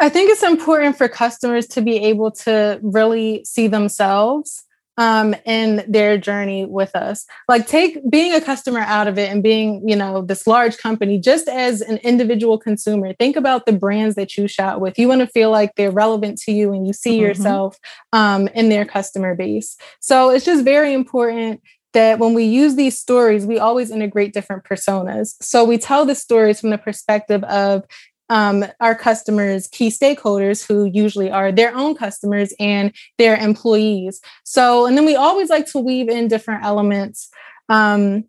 I 0.03 0.09
think 0.09 0.29
it's 0.29 0.43
important 0.43 0.97
for 0.97 1.07
customers 1.07 1.65
to 1.67 1.81
be 1.81 1.95
able 1.95 2.29
to 2.31 2.77
really 2.83 3.45
see 3.45 3.67
themselves 3.67 4.65
um, 4.97 5.33
in 5.45 5.81
their 5.87 6.17
journey 6.17 6.65
with 6.65 6.93
us. 6.93 7.25
Like 7.47 7.67
take 7.67 7.97
being 8.11 8.33
a 8.33 8.41
customer 8.41 8.81
out 8.81 9.07
of 9.07 9.17
it 9.17 9.31
and 9.31 9.41
being, 9.41 9.81
you 9.87 9.95
know, 9.95 10.21
this 10.21 10.45
large 10.45 10.77
company, 10.77 11.19
just 11.19 11.47
as 11.47 11.79
an 11.79 11.99
individual 11.99 12.57
consumer, 12.57 13.13
think 13.13 13.37
about 13.37 13.65
the 13.65 13.71
brands 13.71 14.15
that 14.15 14.35
you 14.35 14.45
shop 14.45 14.81
with. 14.81 14.99
You 14.99 15.07
want 15.07 15.21
to 15.21 15.27
feel 15.27 15.51
like 15.51 15.71
they're 15.75 15.89
relevant 15.89 16.37
to 16.39 16.51
you 16.51 16.73
and 16.73 16.85
you 16.85 16.91
see 16.91 17.11
mm-hmm. 17.11 17.27
yourself 17.27 17.79
um, 18.11 18.49
in 18.49 18.67
their 18.67 18.83
customer 18.83 19.35
base. 19.35 19.77
So 20.01 20.31
it's 20.31 20.43
just 20.43 20.65
very 20.65 20.91
important 20.91 21.61
that 21.93 22.19
when 22.19 22.33
we 22.33 22.43
use 22.43 22.75
these 22.75 22.99
stories, 22.99 23.45
we 23.45 23.57
always 23.57 23.89
integrate 23.89 24.33
different 24.33 24.65
personas. 24.65 25.35
So 25.41 25.63
we 25.63 25.77
tell 25.77 26.05
the 26.05 26.15
stories 26.15 26.59
from 26.59 26.71
the 26.71 26.77
perspective 26.77 27.43
of, 27.45 27.85
um, 28.29 28.65
our 28.79 28.95
customers, 28.95 29.67
key 29.67 29.89
stakeholders 29.89 30.65
who 30.65 30.85
usually 30.85 31.29
are 31.29 31.51
their 31.51 31.75
own 31.75 31.95
customers 31.95 32.53
and 32.59 32.93
their 33.17 33.35
employees. 33.35 34.21
So, 34.43 34.85
and 34.85 34.97
then 34.97 35.05
we 35.05 35.15
always 35.15 35.49
like 35.49 35.67
to 35.71 35.79
weave 35.79 36.09
in 36.09 36.27
different 36.27 36.63
elements 36.63 37.29
um, 37.69 38.23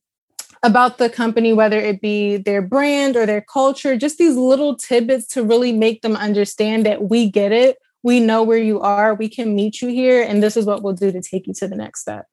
about 0.62 0.98
the 0.98 1.08
company, 1.08 1.52
whether 1.52 1.78
it 1.78 2.00
be 2.00 2.36
their 2.36 2.62
brand 2.62 3.16
or 3.16 3.26
their 3.26 3.42
culture, 3.42 3.96
just 3.96 4.18
these 4.18 4.36
little 4.36 4.76
tidbits 4.76 5.26
to 5.28 5.44
really 5.44 5.72
make 5.72 6.02
them 6.02 6.16
understand 6.16 6.84
that 6.86 7.08
we 7.08 7.30
get 7.30 7.52
it 7.52 7.76
we 8.04 8.20
know 8.20 8.42
where 8.42 8.58
you 8.58 8.80
are, 8.80 9.14
we 9.14 9.28
can 9.28 9.56
meet 9.56 9.80
you 9.80 9.88
here, 9.88 10.22
and 10.22 10.42
this 10.42 10.56
is 10.56 10.66
what 10.66 10.82
we'll 10.82 10.92
do 10.92 11.10
to 11.10 11.22
take 11.22 11.46
you 11.46 11.54
to 11.54 11.66
the 11.66 11.74
next 11.74 12.02
step. 12.02 12.26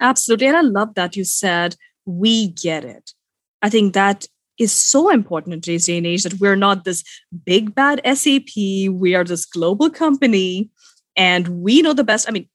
Absolutely. 0.00 0.48
And 0.48 0.56
I 0.56 0.62
love 0.62 0.94
that 0.96 1.16
you 1.16 1.24
said, 1.24 1.76
we 2.04 2.48
get 2.48 2.84
it. 2.84 3.14
I 3.62 3.70
think 3.70 3.94
that 3.94 4.26
is 4.60 4.72
so 4.72 5.10
important 5.10 5.54
in 5.54 5.60
today's 5.60 5.86
day 5.86 5.96
and 5.96 6.06
age 6.06 6.22
that 6.22 6.38
we're 6.38 6.54
not 6.54 6.84
this 6.84 7.02
big 7.44 7.74
bad 7.74 8.00
SAP, 8.04 8.54
we 8.90 9.14
are 9.14 9.24
this 9.24 9.46
global 9.46 9.90
company 9.90 10.70
and 11.16 11.48
we 11.48 11.82
know 11.82 11.94
the 11.94 12.04
best. 12.04 12.28
I 12.28 12.32
mean, 12.32 12.48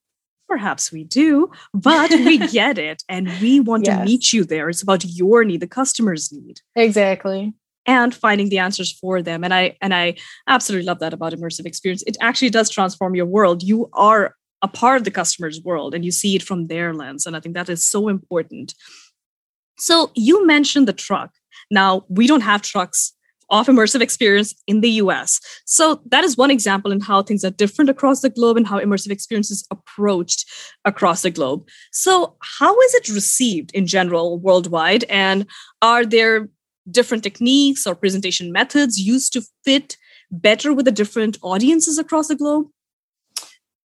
perhaps 0.48 0.92
we 0.92 1.04
do, 1.04 1.50
but 1.74 2.12
we 2.12 2.38
get 2.48 2.78
it 2.78 3.04
and 3.10 3.28
we 3.42 3.60
want 3.60 3.88
yes. 3.88 3.98
to 3.98 4.06
meet 4.06 4.32
you 4.32 4.46
there. 4.46 4.70
It's 4.70 4.84
about 4.84 5.04
your 5.04 5.44
need, 5.44 5.62
the 5.62 5.68
customer's 5.68 6.32
need. 6.32 6.62
Exactly. 6.76 7.54
And 7.88 8.14
finding 8.14 8.50
the 8.50 8.60
answers 8.60 8.92
for 8.92 9.22
them. 9.22 9.44
And 9.44 9.54
I 9.54 9.78
and 9.82 9.94
I 9.94 10.16
absolutely 10.48 10.86
love 10.86 11.00
that 11.00 11.14
about 11.14 11.34
immersive 11.34 11.66
experience. 11.66 12.04
It 12.08 12.18
actually 12.22 12.50
does 12.50 12.70
transform 12.70 13.16
your 13.16 13.28
world. 13.28 13.62
You 13.62 13.90
are 13.94 14.36
a 14.62 14.68
part 14.68 14.98
of 14.98 15.04
the 15.04 15.12
customer's 15.12 15.62
world 15.62 15.94
and 15.94 16.04
you 16.04 16.12
see 16.12 16.36
it 16.36 16.44
from 16.44 16.68
their 16.68 16.94
lens. 16.94 17.26
And 17.26 17.36
I 17.36 17.40
think 17.40 17.56
that 17.56 17.70
is 17.70 17.86
so 17.86 18.08
important. 18.08 18.74
So 19.78 20.12
you 20.16 20.46
mentioned 20.48 20.88
the 20.88 20.94
truck. 20.94 21.32
Now, 21.72 22.06
we 22.10 22.28
don't 22.28 22.42
have 22.42 22.62
trucks 22.62 23.14
of 23.50 23.68
immersive 23.68 24.02
experience 24.02 24.56
in 24.68 24.82
the 24.82 24.90
US. 24.92 25.40
So 25.66 26.02
that 26.10 26.24
is 26.24 26.38
one 26.38 26.52
example 26.52 26.92
in 26.92 27.00
how 27.00 27.22
things 27.22 27.44
are 27.44 27.52
different 27.52 27.90
across 27.90 28.22
the 28.22 28.30
globe 28.30 28.58
and 28.58 28.68
how 28.68 28.80
immersive 28.80 29.12
experience 29.12 29.52
is 29.52 29.66
approached 29.70 30.50
across 30.84 31.22
the 31.22 31.30
globe. 31.30 31.68
So, 31.92 32.36
how 32.42 32.80
is 32.80 32.94
it 32.96 33.10
received 33.10 33.72
in 33.74 33.86
general 33.86 34.40
worldwide? 34.40 35.04
And 35.06 35.46
are 35.82 36.06
there 36.06 36.50
different 36.90 37.24
techniques 37.24 37.86
or 37.86 37.96
presentation 37.96 38.52
methods 38.52 39.00
used 39.00 39.34
to 39.34 39.44
fit 39.64 39.98
better 40.32 40.74
with 40.74 40.86
the 40.86 40.92
different 40.92 41.38
audiences 41.42 41.98
across 41.98 42.28
the 42.28 42.36
globe? 42.36 42.68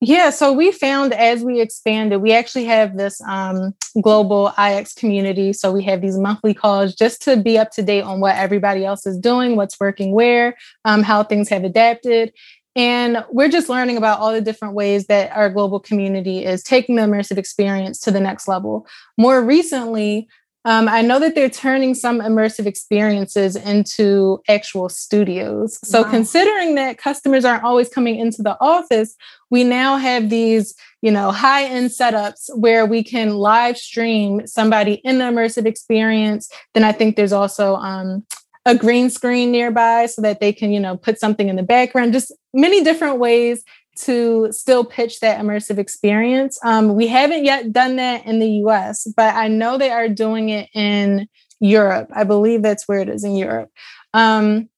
Yeah, 0.01 0.29
so 0.29 0.53
we 0.53 0.71
found 0.71 1.13
as 1.13 1.43
we 1.43 1.59
expanded, 1.59 2.21
we 2.21 2.31
actually 2.31 2.63
have 2.65 2.95
this 2.95 3.19
um, 3.21 3.75
global 4.01 4.53
IX 4.57 4.93
community. 4.93 5.51
So 5.51 5.73
we 5.73 5.83
have 5.83 6.01
these 6.01 6.17
monthly 6.17 6.53
calls 6.53 6.95
just 6.95 7.21
to 7.23 7.35
be 7.35 7.57
up 7.57 7.71
to 7.71 7.81
date 7.81 8.03
on 8.03 8.21
what 8.21 8.37
everybody 8.37 8.85
else 8.85 9.05
is 9.05 9.17
doing, 9.17 9.57
what's 9.57 9.77
working 9.77 10.13
where, 10.13 10.55
um, 10.85 11.03
how 11.03 11.23
things 11.23 11.49
have 11.49 11.65
adapted. 11.65 12.31
And 12.77 13.25
we're 13.29 13.49
just 13.49 13.67
learning 13.67 13.97
about 13.97 14.19
all 14.19 14.31
the 14.31 14.39
different 14.39 14.73
ways 14.73 15.07
that 15.07 15.35
our 15.35 15.49
global 15.49 15.81
community 15.81 16.45
is 16.45 16.63
taking 16.63 16.95
the 16.95 17.01
immersive 17.01 17.37
experience 17.37 17.99
to 18.01 18.11
the 18.11 18.21
next 18.21 18.47
level. 18.47 18.87
More 19.17 19.43
recently, 19.43 20.29
um, 20.65 20.89
I 20.89 21.01
know 21.01 21.19
that 21.19 21.35
they're 21.35 21.49
turning 21.49 21.95
some 21.95 22.19
immersive 22.19 22.65
experiences 22.65 23.55
into 23.55 24.41
actual 24.49 24.89
studios. 24.89 25.79
So, 25.87 26.01
wow. 26.01 26.09
considering 26.09 26.75
that 26.75 26.97
customers 26.97 27.45
aren't 27.45 27.63
always 27.63 27.87
coming 27.87 28.17
into 28.17 28.41
the 28.41 28.57
office, 28.59 29.15
we 29.49 29.63
now 29.63 29.95
have 29.95 30.29
these, 30.29 30.75
you 31.01 31.11
know, 31.11 31.31
high 31.31 31.63
end 31.63 31.91
setups 31.91 32.49
where 32.55 32.85
we 32.85 33.03
can 33.03 33.35
live 33.35 33.77
stream 33.77 34.45
somebody 34.47 34.95
in 35.05 35.19
the 35.19 35.25
immersive 35.25 35.65
experience. 35.65 36.49
Then 36.73 36.83
I 36.83 36.91
think 36.91 37.15
there's 37.15 37.33
also 37.33 37.75
um, 37.75 38.25
a 38.65 38.75
green 38.75 39.09
screen 39.09 39.51
nearby 39.51 40.07
so 40.07 40.21
that 40.21 40.41
they 40.41 40.51
can, 40.51 40.73
you 40.73 40.79
know, 40.79 40.97
put 40.97 41.19
something 41.19 41.47
in 41.47 41.55
the 41.55 41.63
background. 41.63 42.11
Just 42.11 42.33
many 42.53 42.83
different 42.83 43.17
ways 43.17 43.63
to 44.03 44.51
still 44.51 44.83
pitch 44.83 45.19
that 45.19 45.39
immersive 45.39 45.77
experience. 45.77 46.59
Um, 46.63 46.95
we 46.95 47.07
haven't 47.07 47.45
yet 47.45 47.71
done 47.71 47.97
that 47.97 48.25
in 48.25 48.39
the 48.39 48.49
US, 48.65 49.07
but 49.15 49.35
I 49.35 49.47
know 49.47 49.77
they 49.77 49.91
are 49.91 50.07
doing 50.07 50.49
it 50.49 50.69
in 50.73 51.27
Europe. 51.59 52.09
I 52.13 52.23
believe 52.23 52.61
that's 52.61 52.87
where 52.87 52.99
it 52.99 53.09
is 53.09 53.23
in 53.23 53.35
Europe. 53.35 53.69
Um, 54.13 54.69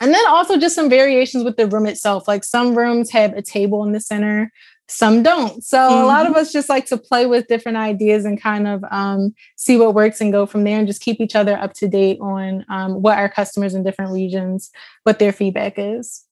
and 0.00 0.12
then 0.12 0.26
also 0.28 0.56
just 0.56 0.74
some 0.74 0.90
variations 0.90 1.44
with 1.44 1.56
the 1.56 1.66
room 1.66 1.86
itself. 1.86 2.26
Like 2.26 2.44
some 2.44 2.76
rooms 2.76 3.10
have 3.10 3.34
a 3.34 3.42
table 3.42 3.84
in 3.84 3.92
the 3.92 4.00
center, 4.00 4.50
some 4.88 5.22
don't. 5.22 5.62
So 5.62 5.78
mm-hmm. 5.78 6.02
a 6.02 6.06
lot 6.06 6.26
of 6.26 6.34
us 6.34 6.52
just 6.52 6.68
like 6.68 6.86
to 6.86 6.96
play 6.96 7.26
with 7.26 7.46
different 7.46 7.78
ideas 7.78 8.24
and 8.24 8.40
kind 8.40 8.66
of 8.66 8.84
um, 8.90 9.34
see 9.56 9.76
what 9.76 9.94
works 9.94 10.20
and 10.20 10.32
go 10.32 10.46
from 10.46 10.64
there 10.64 10.78
and 10.78 10.86
just 10.86 11.02
keep 11.02 11.20
each 11.20 11.36
other 11.36 11.56
up 11.56 11.72
to 11.74 11.88
date 11.88 12.18
on 12.20 12.64
um, 12.68 13.02
what 13.02 13.18
our 13.18 13.28
customers 13.28 13.74
in 13.74 13.84
different 13.84 14.12
regions, 14.12 14.70
what 15.04 15.18
their 15.18 15.32
feedback 15.32 15.74
is 15.76 16.24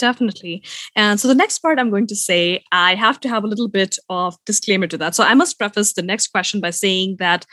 definitely. 0.00 0.64
And 0.96 1.20
so 1.20 1.28
the 1.28 1.34
next 1.34 1.60
part 1.60 1.78
I'm 1.78 1.90
going 1.90 2.06
to 2.08 2.16
say, 2.16 2.64
I 2.72 2.94
have 2.94 3.20
to 3.20 3.28
have 3.28 3.44
a 3.44 3.46
little 3.46 3.68
bit 3.68 3.96
of 4.08 4.36
disclaimer 4.46 4.86
to 4.88 4.98
that. 4.98 5.14
So 5.14 5.24
I 5.24 5.34
must 5.34 5.58
preface 5.58 5.92
the 5.92 6.02
next 6.02 6.28
question 6.28 6.60
by 6.60 6.70
saying 6.70 7.16
that 7.18 7.46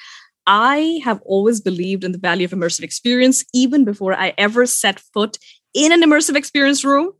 I 0.47 1.01
have 1.03 1.21
always 1.25 1.59
believed 1.59 2.03
in 2.03 2.13
the 2.13 2.17
value 2.17 2.45
of 2.45 2.51
immersive 2.51 2.83
experience, 2.83 3.43
even 3.53 3.83
before 3.83 4.13
I 4.13 4.33
ever 4.37 4.65
set 4.65 4.99
foot 4.99 5.37
in 5.73 5.91
an 5.91 6.01
immersive 6.01 6.37
experience 6.37 6.85
room. 6.85 7.11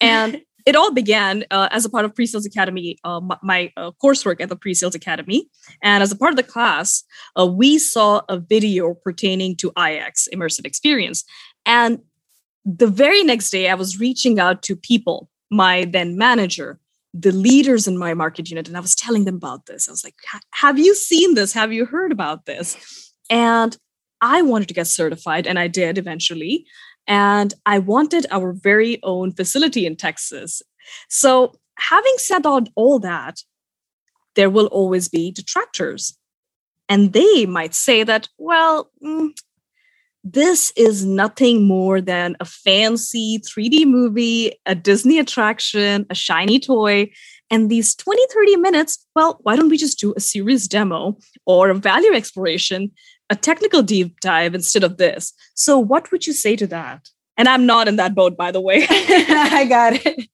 And 0.00 0.40
it 0.66 0.76
all 0.76 0.92
began 0.92 1.44
uh, 1.50 1.68
as 1.72 1.84
a 1.84 1.90
part 1.90 2.04
of 2.04 2.14
Pre-Sales 2.14 2.46
Academy, 2.46 2.98
uh, 3.02 3.20
my, 3.20 3.38
my 3.42 3.72
uh, 3.76 3.90
coursework 4.02 4.40
at 4.40 4.48
the 4.48 4.56
Pre-Sales 4.56 4.94
Academy. 4.94 5.48
And 5.82 6.02
as 6.02 6.12
a 6.12 6.16
part 6.16 6.30
of 6.30 6.36
the 6.36 6.42
class, 6.42 7.02
uh, 7.38 7.46
we 7.46 7.78
saw 7.78 8.20
a 8.28 8.38
video 8.38 8.94
pertaining 8.94 9.56
to 9.56 9.72
IX, 9.76 10.28
immersive 10.32 10.66
experience. 10.66 11.24
And 11.66 11.98
the 12.64 12.86
very 12.86 13.22
next 13.22 13.50
day, 13.50 13.68
I 13.68 13.74
was 13.74 14.00
reaching 14.00 14.38
out 14.38 14.62
to 14.62 14.76
people, 14.76 15.28
my 15.50 15.84
then 15.84 16.16
manager, 16.18 16.78
the 17.14 17.32
leaders 17.32 17.88
in 17.88 17.98
my 17.98 18.14
market 18.14 18.50
unit, 18.50 18.68
and 18.68 18.76
I 18.76 18.80
was 18.80 18.94
telling 18.94 19.24
them 19.24 19.36
about 19.36 19.66
this. 19.66 19.88
I 19.88 19.92
was 19.92 20.04
like, 20.04 20.16
Have 20.52 20.78
you 20.78 20.94
seen 20.94 21.34
this? 21.34 21.52
Have 21.52 21.72
you 21.72 21.86
heard 21.86 22.12
about 22.12 22.46
this? 22.46 23.12
And 23.30 23.76
I 24.20 24.42
wanted 24.42 24.68
to 24.68 24.74
get 24.74 24.86
certified, 24.86 25.46
and 25.46 25.58
I 25.58 25.68
did 25.68 25.98
eventually. 25.98 26.66
And 27.06 27.54
I 27.64 27.78
wanted 27.78 28.26
our 28.30 28.52
very 28.52 29.00
own 29.02 29.32
facility 29.32 29.86
in 29.86 29.96
Texas. 29.96 30.62
So, 31.08 31.54
having 31.78 32.14
said 32.18 32.44
all, 32.44 32.98
that, 32.98 33.42
there 34.34 34.50
will 34.50 34.66
always 34.66 35.08
be 35.08 35.30
detractors. 35.30 36.18
And 36.88 37.12
they 37.12 37.46
might 37.46 37.74
say 37.74 38.02
that, 38.04 38.28
well, 38.38 38.90
mm, 39.02 39.30
this 40.32 40.72
is 40.76 41.04
nothing 41.04 41.66
more 41.66 42.00
than 42.00 42.36
a 42.40 42.44
fancy 42.44 43.38
3D 43.38 43.86
movie, 43.86 44.52
a 44.66 44.74
Disney 44.74 45.18
attraction, 45.18 46.06
a 46.10 46.14
shiny 46.14 46.58
toy. 46.58 47.10
And 47.50 47.70
these 47.70 47.94
20, 47.94 48.22
30 48.32 48.56
minutes, 48.56 49.06
well, 49.16 49.38
why 49.42 49.56
don't 49.56 49.70
we 49.70 49.78
just 49.78 49.98
do 49.98 50.12
a 50.16 50.20
serious 50.20 50.68
demo 50.68 51.16
or 51.46 51.70
a 51.70 51.74
value 51.74 52.12
exploration, 52.12 52.90
a 53.30 53.36
technical 53.36 53.82
deep 53.82 54.20
dive 54.20 54.54
instead 54.54 54.84
of 54.84 54.98
this? 54.98 55.32
So, 55.54 55.78
what 55.78 56.12
would 56.12 56.26
you 56.26 56.32
say 56.32 56.56
to 56.56 56.66
that? 56.66 57.08
And 57.38 57.48
I'm 57.48 57.64
not 57.64 57.88
in 57.88 57.96
that 57.96 58.14
boat, 58.14 58.36
by 58.36 58.50
the 58.50 58.60
way. 58.60 58.86
I 58.90 59.64
got 59.68 59.94
it. 60.04 60.28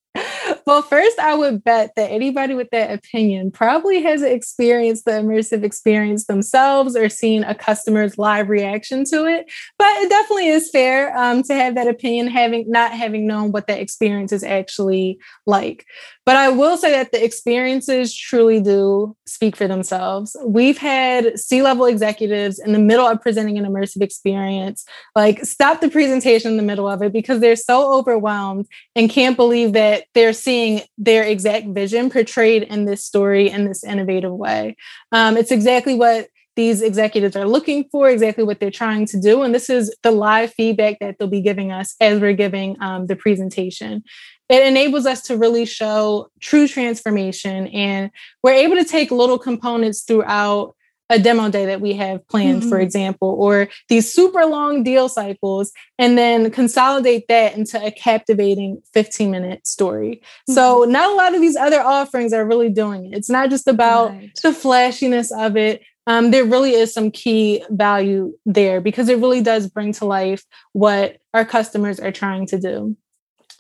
Well, 0.67 0.83
first, 0.83 1.19
I 1.19 1.35
would 1.35 1.63
bet 1.63 1.93
that 1.97 2.11
anybody 2.11 2.55
with 2.55 2.71
that 2.71 2.93
opinion 2.93 3.51
probably 3.51 4.03
has 4.03 4.23
experienced 4.23 5.05
the 5.05 5.13
immersive 5.13 5.63
experience 5.63 6.27
themselves 6.27 6.97
or 6.97 7.09
seen 7.09 7.45
a 7.45 7.55
customer's 7.55 8.19
live 8.19 8.49
reaction 8.49 9.05
to 9.07 9.27
it. 9.27 9.51
But 9.79 9.89
it 9.99 10.09
definitely 10.09 10.49
is 10.49 10.71
fair 10.71 11.17
um, 11.17 11.43
to 11.45 11.55
have 11.55 11.75
that 11.75 11.89
opinion, 11.89 12.29
having 12.29 12.71
not 12.71 12.93
having 12.93 13.27
known 13.27 13.53
what 13.53 13.67
that 13.67 13.81
experience 13.81 14.33
is 14.33 14.43
actually 14.43 15.19
like. 15.47 15.87
But 16.27 16.37
I 16.37 16.49
will 16.49 16.77
say 16.79 16.91
that 16.93 17.13
the 17.13 17.23
experiences 17.23 18.17
truly 18.17 18.61
do 18.61 19.15
speak 19.27 19.57
for 19.57 19.69
themselves. 19.69 20.37
We've 20.45 20.79
had 20.79 21.39
C 21.39 21.61
level 21.61 21.85
executives 21.85 22.59
in 22.59 22.73
the 22.73 22.79
middle 22.79 23.07
of 23.07 23.21
presenting 23.21 23.59
an 23.59 23.67
immersive 23.67 24.03
experience, 24.03 24.85
like 25.15 25.45
stop 25.45 25.81
the 25.81 25.91
presentation 25.91 26.53
in 26.53 26.57
the 26.57 26.63
middle 26.63 26.89
of 26.89 27.03
it 27.03 27.13
because 27.13 27.41
they're 27.41 27.57
so 27.57 27.93
overwhelmed 27.93 28.67
and 28.97 29.11
can't 29.11 29.37
believe 29.37 29.75
that 29.75 30.05
they're 30.15 30.33
seeing 30.33 30.83
their 30.97 31.25
exact 31.25 31.67
vision 31.69 32.09
portrayed 32.09 32.63
in 32.63 32.87
this 32.87 33.05
story 33.05 33.51
in 33.51 33.67
this 33.67 33.85
innovative 33.85 34.33
way. 34.33 34.77
Um, 35.13 35.37
it's 35.37 35.53
exactly 35.53 35.95
what 35.95 36.29
these 36.57 36.83
executives 36.83 37.37
are 37.37 37.49
looking 37.49 37.85
for, 37.91 38.09
exactly 38.09 38.45
what 38.45 38.61
they're 38.61 38.71
trying 38.71 39.07
to 39.07 39.21
do. 39.21 39.43
And 39.43 39.55
this 39.55 39.69
is 39.69 39.95
the 40.03 40.13
live 40.13 40.53
feedback 40.55 40.99
that 41.01 41.19
they'll 41.19 41.29
be 41.29 41.41
giving 41.41 41.73
us 41.73 41.97
as 42.01 42.21
we're 42.21 42.33
giving 42.33 42.81
um, 42.81 43.07
the 43.07 43.17
presentation 43.17 44.05
it 44.49 44.67
enables 44.67 45.07
us 45.07 45.23
to 45.23 45.37
really 45.37 45.65
show 45.65 46.29
true 46.41 46.69
transformation 46.69 47.67
and 47.69 48.11
we're 48.43 48.53
able 48.53 48.77
to 48.77 48.85
take 48.85 49.11
little 49.11 49.39
components 49.39 50.03
throughout 50.03 50.75
a 51.11 51.19
demo 51.19 51.51
day 51.51 51.67
that 51.67 51.81
we 51.81 51.93
have 51.93 52.27
planned 52.29 52.61
mm-hmm. 52.61 52.71
for 52.71 52.81
example 52.81 53.37
or 53.39 53.69
these 53.89 54.11
super 54.13 54.47
long 54.47 54.83
deal 54.83 55.09
cycles 55.09 55.71
and 55.99 56.17
then 56.17 56.51
consolidate 56.51 57.29
that 57.29 57.57
into 57.57 57.83
a 57.85 57.91
captivating 57.91 58.81
15 58.95 59.31
minute 59.31 59.67
story 59.67 60.17
mm-hmm. 60.23 60.55
so 60.55 60.85
not 60.89 61.11
a 61.11 61.15
lot 61.15 61.35
of 61.35 61.41
these 61.41 61.57
other 61.57 61.81
offerings 61.81 62.33
are 62.33 62.47
really 62.47 62.71
doing 62.71 63.07
it 63.07 63.17
it's 63.17 63.31
not 63.31 63.51
just 63.51 63.69
about 63.69 64.11
right. 64.11 64.31
the 64.43 64.53
flashiness 64.53 65.31
of 65.31 65.57
it 65.57 65.83
um, 66.07 66.33
there 66.33 66.45
really 66.45 66.73
is 66.73 66.93
some 66.93 67.11
key 67.11 67.65
value 67.71 68.37
there 68.45 68.81
because 68.81 69.09
it 69.09 69.19
really 69.19 69.41
does 69.41 69.69
bring 69.69 69.93
to 69.95 70.05
life 70.05 70.45
what 70.73 71.19
our 71.33 71.45
customers 71.45 71.99
are 71.99 72.13
trying 72.13 72.47
to 72.47 72.59
do 72.59 72.97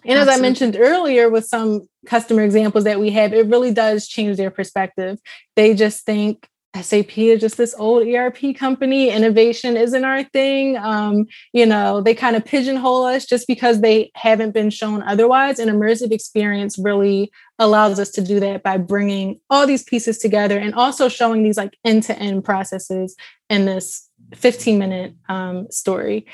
and 0.04 0.18
as 0.18 0.28
I 0.28 0.40
mentioned 0.40 0.76
earlier, 0.78 1.28
with 1.30 1.46
some 1.46 1.88
customer 2.06 2.42
examples 2.42 2.84
that 2.84 3.00
we 3.00 3.10
have, 3.10 3.32
it 3.32 3.46
really 3.46 3.72
does 3.72 4.06
change 4.06 4.36
their 4.36 4.50
perspective. 4.50 5.18
They 5.56 5.74
just 5.74 6.04
think 6.04 6.48
SAP 6.80 7.16
is 7.18 7.40
just 7.40 7.56
this 7.56 7.74
old 7.78 8.06
ERP 8.06 8.56
company. 8.56 9.10
Innovation 9.10 9.76
isn't 9.76 10.04
our 10.04 10.24
thing. 10.24 10.76
Um, 10.76 11.26
you 11.52 11.66
know, 11.66 12.00
they 12.00 12.14
kind 12.14 12.34
of 12.34 12.44
pigeonhole 12.44 13.04
us 13.04 13.26
just 13.26 13.46
because 13.46 13.80
they 13.80 14.10
haven't 14.14 14.52
been 14.52 14.70
shown 14.70 15.02
otherwise. 15.02 15.58
And 15.58 15.70
immersive 15.70 16.10
experience 16.10 16.76
really 16.78 17.30
allows 17.58 18.00
us 18.00 18.10
to 18.12 18.20
do 18.20 18.40
that 18.40 18.64
by 18.64 18.78
bringing 18.78 19.40
all 19.50 19.66
these 19.66 19.84
pieces 19.84 20.18
together 20.18 20.58
and 20.58 20.74
also 20.74 21.08
showing 21.08 21.44
these 21.44 21.56
like 21.56 21.78
end 21.84 22.02
to 22.04 22.18
end 22.18 22.44
processes 22.44 23.14
in 23.48 23.66
this 23.66 24.08
15 24.34 24.78
minute 24.78 25.14
um, 25.28 25.70
story. 25.70 26.26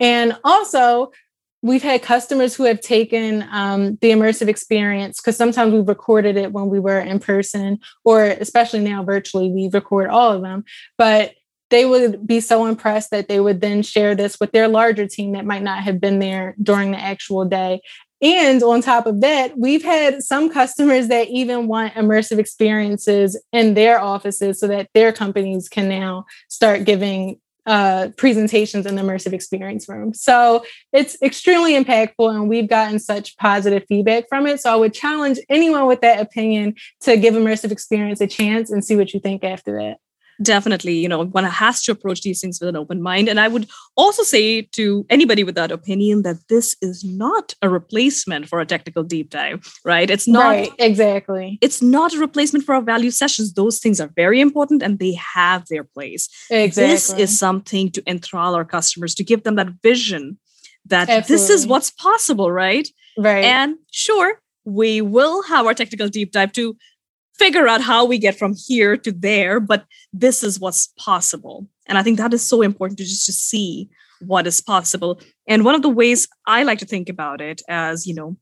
And 0.00 0.36
also, 0.42 1.12
we've 1.62 1.82
had 1.82 2.02
customers 2.02 2.54
who 2.54 2.64
have 2.64 2.80
taken 2.80 3.46
um, 3.52 3.96
the 4.00 4.10
immersive 4.10 4.48
experience 4.48 5.20
because 5.20 5.36
sometimes 5.36 5.72
we've 5.72 5.88
recorded 5.88 6.36
it 6.36 6.52
when 6.52 6.68
we 6.68 6.80
were 6.80 7.00
in 7.00 7.20
person 7.20 7.78
or 8.04 8.24
especially 8.24 8.80
now 8.80 9.02
virtually 9.04 9.48
we 9.48 9.70
record 9.72 10.10
all 10.10 10.32
of 10.32 10.42
them. 10.42 10.64
But 10.98 11.34
they 11.70 11.86
would 11.86 12.26
be 12.26 12.40
so 12.40 12.66
impressed 12.66 13.10
that 13.12 13.28
they 13.28 13.40
would 13.40 13.62
then 13.62 13.82
share 13.82 14.14
this 14.14 14.38
with 14.38 14.52
their 14.52 14.68
larger 14.68 15.06
team 15.06 15.32
that 15.32 15.46
might 15.46 15.62
not 15.62 15.82
have 15.82 16.00
been 16.00 16.18
there 16.18 16.54
during 16.62 16.90
the 16.90 17.00
actual 17.00 17.46
day. 17.46 17.80
And 18.20 18.62
on 18.62 18.82
top 18.82 19.06
of 19.06 19.20
that, 19.22 19.56
we've 19.56 19.82
had 19.82 20.22
some 20.22 20.52
customers 20.52 21.08
that 21.08 21.28
even 21.28 21.66
want 21.66 21.94
immersive 21.94 22.38
experiences 22.38 23.40
in 23.52 23.74
their 23.74 23.98
offices 23.98 24.60
so 24.60 24.68
that 24.68 24.90
their 24.94 25.12
companies 25.12 25.68
can 25.68 25.88
now 25.88 26.26
start 26.48 26.84
giving 26.84 27.40
uh, 27.66 28.08
presentations 28.16 28.86
in 28.86 28.96
the 28.96 29.02
immersive 29.02 29.32
experience 29.32 29.88
room. 29.88 30.14
So 30.14 30.64
it's 30.92 31.16
extremely 31.22 31.74
impactful, 31.74 32.30
and 32.30 32.48
we've 32.48 32.68
gotten 32.68 32.98
such 32.98 33.36
positive 33.36 33.84
feedback 33.88 34.24
from 34.28 34.46
it. 34.46 34.60
So 34.60 34.72
I 34.72 34.76
would 34.76 34.94
challenge 34.94 35.38
anyone 35.48 35.86
with 35.86 36.00
that 36.00 36.20
opinion 36.20 36.74
to 37.02 37.16
give 37.16 37.34
immersive 37.34 37.70
experience 37.70 38.20
a 38.20 38.26
chance 38.26 38.70
and 38.70 38.84
see 38.84 38.96
what 38.96 39.14
you 39.14 39.20
think 39.20 39.44
after 39.44 39.78
that 39.78 39.98
definitely 40.42 40.94
you 40.94 41.08
know 41.08 41.24
one 41.24 41.44
has 41.44 41.82
to 41.82 41.92
approach 41.92 42.22
these 42.22 42.40
things 42.40 42.60
with 42.60 42.68
an 42.68 42.76
open 42.76 43.02
mind. 43.02 43.28
And 43.28 43.40
i 43.40 43.48
would 43.48 43.68
also 43.96 44.22
say 44.22 44.62
to 44.62 45.06
anybody 45.10 45.44
with 45.44 45.54
that 45.54 45.70
opinion 45.70 46.22
that 46.22 46.36
this 46.48 46.76
is 46.80 47.04
not 47.04 47.54
a 47.62 47.68
replacement 47.68 48.48
for 48.48 48.60
a 48.60 48.66
technical 48.66 49.02
deep 49.02 49.30
dive 49.30 49.62
right? 49.84 50.10
It's 50.10 50.28
not 50.28 50.44
right, 50.44 50.72
exactly. 50.78 51.58
it's 51.60 51.82
not 51.82 52.14
a 52.14 52.18
replacement 52.18 52.64
for 52.64 52.74
our 52.74 52.82
value 52.82 53.10
sessions. 53.10 53.54
Those 53.54 53.78
things 53.78 54.00
are 54.00 54.10
very 54.14 54.40
important 54.40 54.82
and 54.82 54.98
they 54.98 55.14
have 55.14 55.66
their 55.68 55.84
place. 55.84 56.28
Exactly. 56.50 56.92
this 56.92 57.12
is 57.12 57.38
something 57.38 57.90
to 57.92 58.02
enthrall 58.06 58.54
our 58.54 58.64
customers 58.64 59.14
to 59.16 59.24
give 59.24 59.42
them 59.42 59.56
that 59.56 59.68
vision 59.82 60.38
that 60.86 61.08
Absolutely. 61.08 61.34
this 61.34 61.50
is 61.50 61.66
what's 61.66 61.90
possible 61.90 62.50
right? 62.50 62.88
Right. 63.16 63.44
And 63.44 63.76
sure 63.90 64.40
we 64.64 65.00
will 65.00 65.42
have 65.44 65.66
our 65.66 65.74
technical 65.74 66.08
deep 66.08 66.32
dive 66.32 66.52
to 66.52 66.76
figure 67.38 67.66
out 67.66 67.80
how 67.80 68.04
we 68.04 68.18
get 68.18 68.38
from 68.38 68.54
here 68.54 68.96
to 68.96 69.12
there 69.12 69.60
but 69.60 69.84
this 70.12 70.42
is 70.42 70.60
what's 70.60 70.88
possible. 70.98 71.68
And 71.86 71.98
i 71.98 72.02
think 72.02 72.18
that 72.18 72.34
is 72.34 72.42
so 72.46 72.62
important 72.62 72.98
to 72.98 73.04
just 73.04 73.26
to 73.26 73.32
see 73.32 73.88
what 74.20 74.46
is 74.46 74.60
possible. 74.60 75.20
And 75.48 75.64
one 75.64 75.74
of 75.74 75.82
the 75.82 75.88
ways 75.88 76.28
i 76.46 76.62
like 76.62 76.78
to 76.78 76.86
think 76.86 77.08
about 77.08 77.40
it 77.40 77.62
as 77.68 78.06
you 78.06 78.14
know 78.14 78.36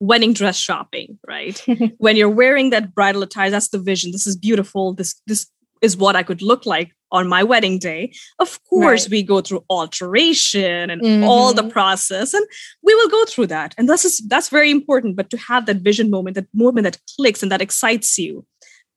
wedding 0.00 0.32
dress 0.32 0.56
shopping 0.56 1.18
right? 1.26 1.64
When 1.98 2.16
you're 2.16 2.30
wearing 2.42 2.70
that 2.70 2.94
bridal 2.94 3.22
attire 3.22 3.50
that's 3.50 3.68
the 3.68 3.78
vision. 3.78 4.12
This 4.12 4.26
is 4.26 4.36
beautiful. 4.36 4.94
This 4.94 5.20
this 5.26 5.46
is 5.82 5.96
what 5.96 6.16
i 6.16 6.22
could 6.22 6.42
look 6.42 6.66
like 6.66 6.92
on 7.12 7.28
my 7.28 7.42
wedding 7.42 7.78
day 7.78 8.12
of 8.38 8.62
course 8.64 9.04
right. 9.04 9.10
we 9.10 9.22
go 9.22 9.40
through 9.40 9.64
alteration 9.70 10.90
and 10.90 11.02
mm-hmm. 11.02 11.24
all 11.24 11.52
the 11.52 11.62
mm-hmm. 11.62 11.70
process 11.70 12.34
and 12.34 12.46
we 12.82 12.94
will 12.94 13.08
go 13.08 13.24
through 13.26 13.46
that 13.46 13.74
and 13.76 13.88
this 13.88 14.04
is 14.04 14.18
that's 14.28 14.48
very 14.48 14.70
important 14.70 15.16
but 15.16 15.30
to 15.30 15.36
have 15.36 15.66
that 15.66 15.78
vision 15.78 16.10
moment 16.10 16.34
that 16.34 16.46
moment 16.54 16.84
that 16.84 16.98
clicks 17.16 17.42
and 17.42 17.50
that 17.50 17.62
excites 17.62 18.18
you 18.18 18.44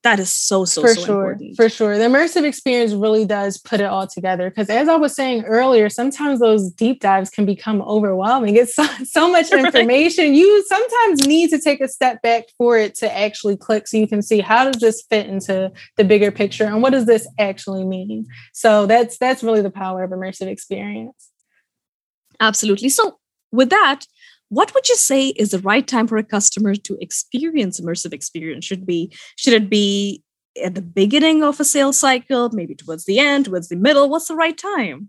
that 0.04 0.20
is 0.20 0.30
so 0.30 0.66
so 0.66 0.82
for 0.82 0.90
so 0.90 1.06
sure 1.06 1.32
important. 1.32 1.56
for 1.56 1.70
sure. 1.70 1.98
The 1.98 2.04
immersive 2.04 2.44
experience 2.44 2.94
really 2.94 3.26
does 3.26 3.58
put 3.58 3.80
it 3.80 3.86
all 3.86 4.06
together 4.06 4.50
because 4.50 4.70
as 4.70 4.90
i 4.90 4.96
was 4.96 5.16
saying 5.16 5.46
earlier 5.46 5.90
sometimes 5.90 6.40
those 6.40 6.70
deep 6.72 7.00
dives 7.00 7.30
can 7.30 7.46
become 7.46 7.82
overwhelming. 7.82 8.56
It's 8.58 8.76
so, 8.84 8.86
so 9.06 9.32
much 9.32 9.52
information 9.52 10.26
right. 10.26 10.34
you 10.34 10.66
sometimes 10.68 11.26
need 11.26 11.50
to 11.52 11.60
take 11.60 11.80
a 11.82 11.88
step 11.88 12.22
back 12.22 12.46
for 12.58 12.78
it 12.78 12.96
to 12.96 13.18
actually 13.18 13.56
click 13.56 13.88
so 13.88 13.98
you 13.98 14.08
can 14.08 14.22
see 14.22 14.42
how 14.42 14.70
does 14.70 14.82
this 14.82 15.04
fit 15.10 15.28
into 15.28 15.72
the 15.96 16.04
bigger 16.04 16.32
picture 16.32 16.66
and 16.66 16.82
what 16.82 16.92
does 16.92 17.06
this 17.06 17.28
actually 17.40 17.86
mean? 17.86 18.28
So 18.52 18.86
that's 18.86 19.18
that's 19.18 19.44
really 19.44 19.62
the 19.62 19.72
power 19.72 20.04
of 20.04 20.12
immersive 20.12 20.48
experience. 20.48 21.30
Absolutely. 22.40 22.90
So 22.90 23.20
with 23.52 23.70
that 23.70 24.06
what 24.54 24.74
would 24.74 24.88
you 24.88 24.96
say 24.96 25.28
is 25.30 25.52
the 25.52 25.60
right 25.60 25.88
time 25.88 26.08
for 26.08 26.18
a 26.18 26.24
customer 26.24 26.76
to 26.76 26.98
experience 27.02 27.80
immersive 27.80 28.14
experience? 28.14 28.66
Should 28.66 28.86
be 28.86 29.12
should 29.36 29.54
it 29.54 29.70
be 29.70 30.24
at 30.64 30.76
the 30.76 30.82
beginning 30.82 31.44
of 31.44 31.60
a 31.60 31.66
sales 31.66 31.98
cycle 31.98 32.50
maybe 32.50 32.76
towards 32.76 33.06
the 33.06 33.20
end 33.20 33.46
towards 33.46 33.70
the 33.70 33.76
middle? 33.76 34.10
What's 34.10 34.28
the 34.28 34.36
right 34.36 34.58
time 34.58 35.08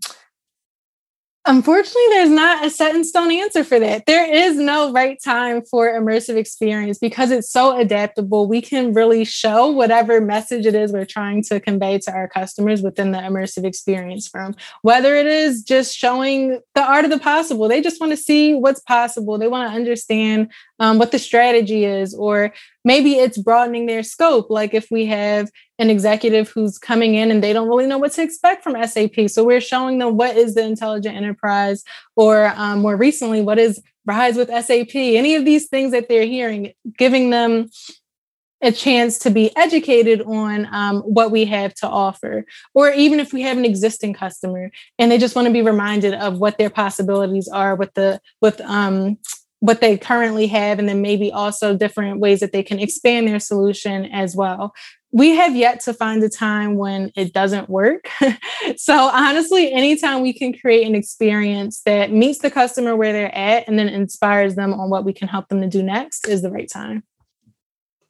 Unfortunately, 1.47 2.07
there's 2.09 2.31
not 2.31 2.65
a 2.65 2.71
set 2.71 2.95
in 2.95 3.03
stone 3.03 3.31
answer 3.31 3.63
for 3.63 3.79
that. 3.79 4.07
There 4.07 4.27
is 4.31 4.57
no 4.57 4.91
right 4.91 5.21
time 5.23 5.61
for 5.61 5.87
immersive 5.93 6.37
experience 6.37 6.97
because 6.97 7.29
it's 7.29 7.51
so 7.51 7.77
adaptable. 7.77 8.47
We 8.47 8.61
can 8.61 8.93
really 8.93 9.25
show 9.25 9.69
whatever 9.69 10.19
message 10.19 10.65
it 10.65 10.73
is 10.73 10.91
we're 10.91 11.05
trying 11.05 11.43
to 11.43 11.59
convey 11.59 11.99
to 11.99 12.11
our 12.11 12.27
customers 12.27 12.81
within 12.81 13.11
the 13.11 13.19
immersive 13.19 13.63
experience 13.63 14.27
from 14.27 14.55
whether 14.81 15.15
it 15.15 15.27
is 15.27 15.61
just 15.61 15.95
showing 15.95 16.61
the 16.73 16.83
art 16.83 17.05
of 17.05 17.11
the 17.11 17.19
possible. 17.19 17.67
They 17.67 17.81
just 17.81 18.01
want 18.01 18.11
to 18.11 18.17
see 18.17 18.55
what's 18.55 18.79
possible. 18.79 19.37
They 19.37 19.47
want 19.47 19.69
to 19.69 19.75
understand 19.75 20.51
um, 20.79 20.97
what 20.97 21.11
the 21.11 21.19
strategy 21.19 21.85
is, 21.85 22.15
or 22.15 22.53
maybe 22.85 23.15
it's 23.15 23.37
broadening 23.37 23.87
their 23.87 24.03
scope. 24.03 24.49
Like 24.49 24.73
if 24.73 24.89
we 24.89 25.05
have 25.07 25.49
an 25.79 25.89
executive 25.89 26.49
who's 26.49 26.77
coming 26.77 27.15
in 27.15 27.31
and 27.31 27.43
they 27.43 27.51
don't 27.51 27.67
really 27.67 27.87
know 27.87 27.97
what 27.97 28.13
to 28.13 28.21
expect 28.21 28.63
from 28.63 28.81
SAP. 28.87 29.27
So 29.27 29.43
we're 29.43 29.59
showing 29.59 29.97
them 29.97 30.15
what 30.15 30.37
is 30.37 30.55
the 30.55 30.63
intelligent 30.63 31.17
enterprise, 31.17 31.83
or 32.15 32.53
um, 32.55 32.79
more 32.79 32.95
recently, 32.95 33.41
what 33.41 33.59
is 33.59 33.81
Rise 34.05 34.35
with 34.35 34.49
SAP, 34.49 34.95
any 34.95 35.33
of 35.33 35.45
these 35.45 35.67
things 35.67 35.91
that 35.91 36.07
they're 36.07 36.27
hearing, 36.27 36.73
giving 36.95 37.31
them 37.31 37.71
a 38.61 38.71
chance 38.71 39.19
to 39.19 39.29
be 39.29 39.55
educated 39.55 40.21
on 40.21 40.67
um, 40.71 41.01
what 41.01 41.31
we 41.31 41.45
have 41.45 41.73
to 41.75 41.87
offer. 41.87 42.45
Or 42.73 42.91
even 42.91 43.19
if 43.19 43.33
we 43.33 43.41
have 43.41 43.57
an 43.57 43.65
existing 43.65 44.13
customer 44.13 44.71
and 44.97 45.11
they 45.11 45.17
just 45.17 45.35
want 45.35 45.47
to 45.47 45.53
be 45.53 45.61
reminded 45.61 46.13
of 46.13 46.37
what 46.37 46.57
their 46.57 46.69
possibilities 46.69 47.47
are 47.47 47.75
with 47.75 47.93
the 47.95 48.21
with 48.41 48.61
um, 48.61 49.17
what 49.59 49.81
they 49.81 49.97
currently 49.97 50.47
have 50.47 50.79
and 50.79 50.87
then 50.87 51.01
maybe 51.01 51.31
also 51.31 51.75
different 51.75 52.19
ways 52.19 52.39
that 52.39 52.51
they 52.51 52.61
can 52.63 52.79
expand 52.79 53.27
their 53.27 53.39
solution 53.39 54.05
as 54.05 54.35
well 54.35 54.73
we 55.15 55.29
have 55.29 55.55
yet 55.55 55.79
to 55.79 55.93
find 55.93 56.21
a 56.23 56.29
time 56.29 56.75
when 56.75 57.09
it 57.15 57.31
doesn't 57.31 57.69
work. 57.69 58.09
so, 58.75 58.93
honestly, 59.13 59.71
anytime 59.71 60.21
we 60.21 60.33
can 60.33 60.51
create 60.51 60.85
an 60.85 60.93
experience 60.93 61.83
that 61.85 62.11
meets 62.11 62.39
the 62.39 62.51
customer 62.51 62.97
where 62.97 63.13
they're 63.13 63.33
at 63.33 63.65
and 63.65 63.79
then 63.79 63.87
inspires 63.87 64.55
them 64.55 64.73
on 64.73 64.89
what 64.89 65.05
we 65.05 65.13
can 65.13 65.29
help 65.29 65.47
them 65.47 65.61
to 65.61 65.69
do 65.69 65.81
next 65.81 66.27
is 66.27 66.41
the 66.41 66.51
right 66.51 66.69
time. 66.69 67.01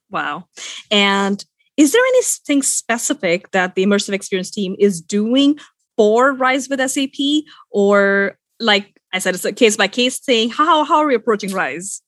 Wow. 0.09 0.45
And 0.89 1.45
is 1.77 1.91
there 1.91 2.01
anything 2.03 2.63
specific 2.63 3.51
that 3.51 3.75
the 3.75 3.85
immersive 3.85 4.13
experience 4.13 4.49
team 4.49 4.75
is 4.79 4.99
doing 4.99 5.59
for 5.97 6.33
Rise 6.33 6.67
with 6.69 6.79
SAP? 6.89 7.43
Or, 7.69 8.35
like 8.59 8.94
I 9.15 9.19
said, 9.19 9.33
it's 9.33 9.45
a 9.45 9.53
case 9.53 9.77
by 9.77 9.87
case 9.87 10.19
thing. 10.19 10.49
How, 10.49 10.83
how 10.83 10.97
are 10.97 11.07
we 11.07 11.15
approaching 11.15 11.53
Rise? 11.53 12.01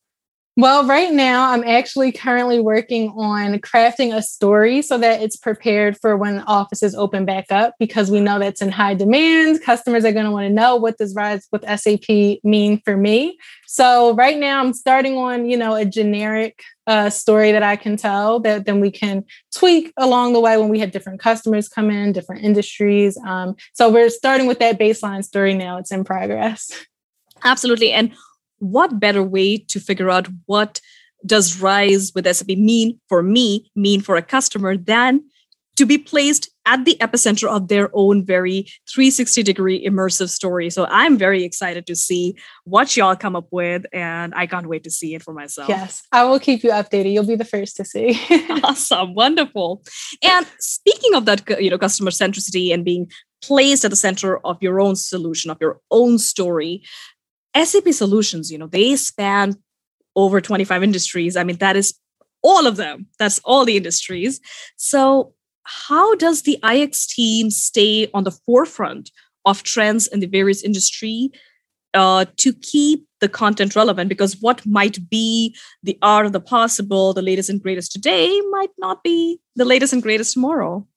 Well, 0.58 0.88
right 0.88 1.14
now, 1.14 1.52
I'm 1.52 1.64
actually 1.64 2.12
currently 2.12 2.60
working 2.60 3.10
on 3.12 3.60
crafting 3.60 4.14
a 4.14 4.24
story 4.24 4.82
so 4.82 4.98
that 4.98 5.22
it's 5.22 5.38
prepared 5.38 6.00
for 6.02 6.18
when 6.18 6.40
offices 6.42 6.96
open 6.96 7.26
back 7.26 7.46
up 7.52 7.76
because 7.78 8.10
we 8.10 8.20
know 8.20 8.40
that's 8.40 8.60
in 8.60 8.72
high 8.72 8.96
demand. 8.96 9.62
Customers 9.62 10.04
are 10.04 10.12
going 10.12 10.26
to 10.26 10.32
want 10.32 10.48
to 10.48 10.54
know 10.54 10.76
what 10.76 10.98
does 10.98 11.14
Rise 11.14 11.48
with 11.52 11.62
SAP 11.62 12.40
mean 12.44 12.82
for 12.84 12.98
me. 12.98 13.38
So 13.68 14.16
right 14.16 14.38
now, 14.38 14.60
I'm 14.60 14.74
starting 14.74 15.16
on 15.16 15.48
you 15.48 15.58
know 15.58 15.76
a 15.76 15.86
generic 15.86 16.64
uh, 16.88 17.12
story 17.12 17.52
that 17.52 17.62
I 17.62 17.76
can 17.76 17.96
tell 17.96 18.40
that 18.40 18.66
then 18.66 18.80
we 18.80 18.90
can 18.90 19.26
tweak 19.54 19.94
along 19.96 20.34
the 20.34 20.40
way 20.40 20.58
when 20.58 20.70
we 20.70 20.80
have 20.80 20.90
different 20.90 21.20
customers 21.20 21.70
come 21.70 21.92
in, 21.92 22.14
different 22.14 22.44
industries. 22.44 23.16
Um, 23.28 23.56
so 23.74 23.92
we're 23.92 24.10
starting 24.10 24.48
with 24.48 24.58
that 24.58 24.80
baseline 24.80 25.24
story 25.24 25.54
now. 25.54 25.78
It's 25.78 25.92
in 25.92 26.04
progress. 26.04 26.72
Absolutely, 27.44 27.92
and 27.92 28.14
what 28.60 29.00
better 29.00 29.24
way 29.24 29.58
to 29.58 29.80
figure 29.80 30.10
out 30.10 30.28
what 30.46 30.82
does 31.26 31.60
rise 31.62 32.12
with 32.14 32.26
SAP 32.26 32.48
mean 32.50 33.00
for 33.10 33.24
me, 33.24 33.70
mean 33.76 34.02
for 34.02 34.16
a 34.16 34.22
customer 34.22 34.78
than 34.78 35.24
to 35.78 35.86
be 35.86 35.98
placed 35.98 36.50
at 36.66 36.84
the 36.86 36.98
epicenter 37.00 37.48
of 37.48 37.68
their 37.68 37.90
own 37.94 38.26
very 38.26 38.68
360 38.94 39.44
degree 39.44 39.86
immersive 39.86 40.30
story. 40.30 40.70
So 40.70 40.88
I'm 40.90 41.18
very 41.18 41.44
excited 41.44 41.86
to 41.86 41.96
see 41.96 42.36
what 42.66 42.98
y'all 42.98 43.16
come 43.16 43.36
up 43.36 43.48
with, 43.52 43.86
and 43.94 44.34
I 44.36 44.48
can't 44.48 44.68
wait 44.68 44.84
to 44.84 44.92
see 44.92 45.14
it 45.14 45.24
for 45.24 45.34
myself. 45.34 45.70
Yes, 45.70 46.04
I 46.12 46.24
will 46.26 46.40
keep 46.40 46.64
you 46.64 46.72
updated. 46.72 47.14
You'll 47.14 47.28
be 47.28 47.36
the 47.36 47.46
first 47.46 47.78
to 47.78 47.86
see. 47.86 48.20
awesome, 48.64 49.14
wonderful. 49.14 49.84
And 50.24 50.46
speaking 50.60 51.14
of 51.14 51.26
that, 51.26 51.48
you 51.62 51.70
know, 51.70 51.78
customer 51.78 52.12
centricity 52.12 52.74
and 52.74 52.84
being 52.84 53.10
placed 53.44 53.86
at 53.86 53.92
the 53.92 53.96
center 53.96 54.40
of 54.40 54.58
your 54.62 54.82
own 54.82 54.96
solution, 54.96 55.52
of 55.52 55.58
your 55.62 55.80
own 55.92 56.18
story, 56.18 56.84
SAP 57.64 57.90
solutions, 57.94 58.52
you 58.52 58.58
know, 58.58 58.68
they 58.68 58.96
span 58.96 59.56
over 60.16 60.42
25 60.42 60.84
industries. 60.84 61.36
I 61.38 61.44
mean, 61.44 61.58
that 61.58 61.76
is 61.76 61.94
all 62.44 62.68
of 62.68 62.76
them. 62.78 63.08
That's 63.20 63.40
all 63.40 63.66
the 63.66 63.78
industries. 63.78 64.40
So, 64.76 65.34
how 65.64 66.16
does 66.16 66.44
the 66.44 66.58
IX 66.64 67.08
team 67.08 67.50
stay 67.50 68.10
on 68.14 68.24
the 68.24 68.32
forefront 68.32 69.12
of 69.46 69.64
trends 69.64 70.08
in 70.08 70.22
the 70.22 70.28
various 70.28 70.64
industry 70.64 71.30
uh, 71.94 72.26
to 72.38 72.54
keep 72.54 73.06
the 73.20 73.28
content 73.28 73.76
relevant? 73.76 74.08
Because 74.08 74.38
what 74.40 74.66
might 74.66 74.98
be 75.10 75.56
the 75.84 75.98
art 76.02 76.26
of 76.26 76.32
the 76.32 76.40
possible, 76.40 77.14
the 77.14 77.22
latest 77.22 77.50
and 77.50 77.62
greatest 77.62 77.92
today, 77.92 78.42
might 78.50 78.72
not 78.78 79.04
be 79.04 79.40
the 79.58 79.66
latest 79.66 79.92
and 79.92 80.02
greatest 80.02 80.34
tomorrow. 80.34 80.88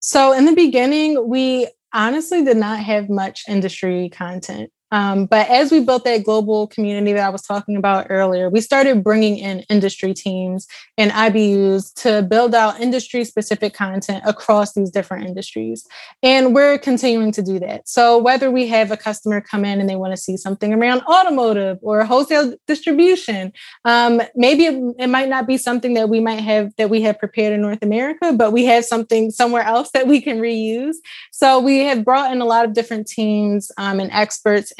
So, 0.00 0.32
in 0.32 0.44
the 0.44 0.54
beginning, 0.54 1.28
we 1.28 1.68
honestly 1.92 2.44
did 2.44 2.56
not 2.56 2.78
have 2.78 3.08
much 3.08 3.42
industry 3.48 4.08
content. 4.10 4.70
Um, 4.96 5.26
but 5.26 5.46
as 5.50 5.70
we 5.70 5.80
built 5.80 6.04
that 6.04 6.24
global 6.24 6.68
community 6.68 7.12
that 7.12 7.26
I 7.26 7.28
was 7.28 7.42
talking 7.42 7.76
about 7.76 8.06
earlier, 8.08 8.48
we 8.48 8.62
started 8.62 9.04
bringing 9.04 9.36
in 9.36 9.60
industry 9.68 10.14
teams 10.14 10.66
and 10.96 11.10
IBUs 11.10 11.92
to 12.02 12.22
build 12.22 12.54
out 12.54 12.80
industry 12.80 13.22
specific 13.24 13.74
content 13.74 14.24
across 14.26 14.72
these 14.72 14.90
different 14.90 15.28
industries. 15.28 15.86
And 16.22 16.54
we're 16.54 16.78
continuing 16.78 17.30
to 17.32 17.42
do 17.42 17.58
that. 17.58 17.86
So, 17.86 18.16
whether 18.16 18.50
we 18.50 18.68
have 18.68 18.90
a 18.90 18.96
customer 18.96 19.42
come 19.42 19.66
in 19.66 19.80
and 19.80 19.90
they 19.90 19.96
want 19.96 20.14
to 20.14 20.16
see 20.16 20.38
something 20.38 20.72
around 20.72 21.02
automotive 21.02 21.76
or 21.82 22.02
wholesale 22.06 22.54
distribution, 22.66 23.52
um, 23.84 24.22
maybe 24.34 24.64
it, 24.64 24.94
it 24.98 25.08
might 25.08 25.28
not 25.28 25.46
be 25.46 25.58
something 25.58 25.92
that 25.92 26.08
we 26.08 26.20
might 26.20 26.40
have 26.40 26.74
that 26.76 26.88
we 26.88 27.02
have 27.02 27.18
prepared 27.18 27.52
in 27.52 27.60
North 27.60 27.82
America, 27.82 28.32
but 28.32 28.50
we 28.50 28.64
have 28.64 28.86
something 28.86 29.30
somewhere 29.30 29.62
else 29.62 29.90
that 29.90 30.06
we 30.06 30.22
can 30.22 30.38
reuse. 30.38 30.94
So, 31.32 31.60
we 31.60 31.80
have 31.80 32.02
brought 32.02 32.32
in 32.32 32.40
a 32.40 32.46
lot 32.46 32.64
of 32.64 32.72
different 32.72 33.06
teams 33.06 33.70
um, 33.76 34.00
and 34.00 34.10
experts 34.10 34.72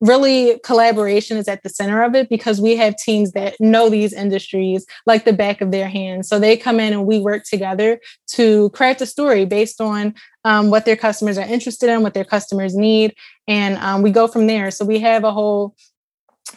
really 0.00 0.58
collaboration 0.64 1.36
is 1.36 1.48
at 1.48 1.62
the 1.62 1.68
center 1.68 2.02
of 2.02 2.14
it 2.14 2.28
because 2.28 2.60
we 2.60 2.76
have 2.76 2.96
teams 2.96 3.32
that 3.32 3.54
know 3.60 3.88
these 3.88 4.12
industries 4.12 4.86
like 5.06 5.24
the 5.24 5.32
back 5.32 5.60
of 5.60 5.70
their 5.70 5.88
hands. 5.88 6.28
So 6.28 6.38
they 6.38 6.56
come 6.56 6.80
in 6.80 6.92
and 6.92 7.06
we 7.06 7.18
work 7.18 7.44
together 7.44 8.00
to 8.32 8.70
craft 8.70 9.02
a 9.02 9.06
story 9.06 9.44
based 9.44 9.80
on 9.80 10.14
um, 10.44 10.70
what 10.70 10.84
their 10.84 10.96
customers 10.96 11.36
are 11.36 11.46
interested 11.46 11.90
in 11.90 12.02
what 12.02 12.14
their 12.14 12.24
customers 12.24 12.74
need 12.74 13.14
and 13.46 13.76
um, 13.78 14.02
we 14.02 14.10
go 14.10 14.26
from 14.26 14.46
there. 14.46 14.70
So 14.70 14.84
we 14.84 15.00
have 15.00 15.24
a 15.24 15.32
whole 15.32 15.74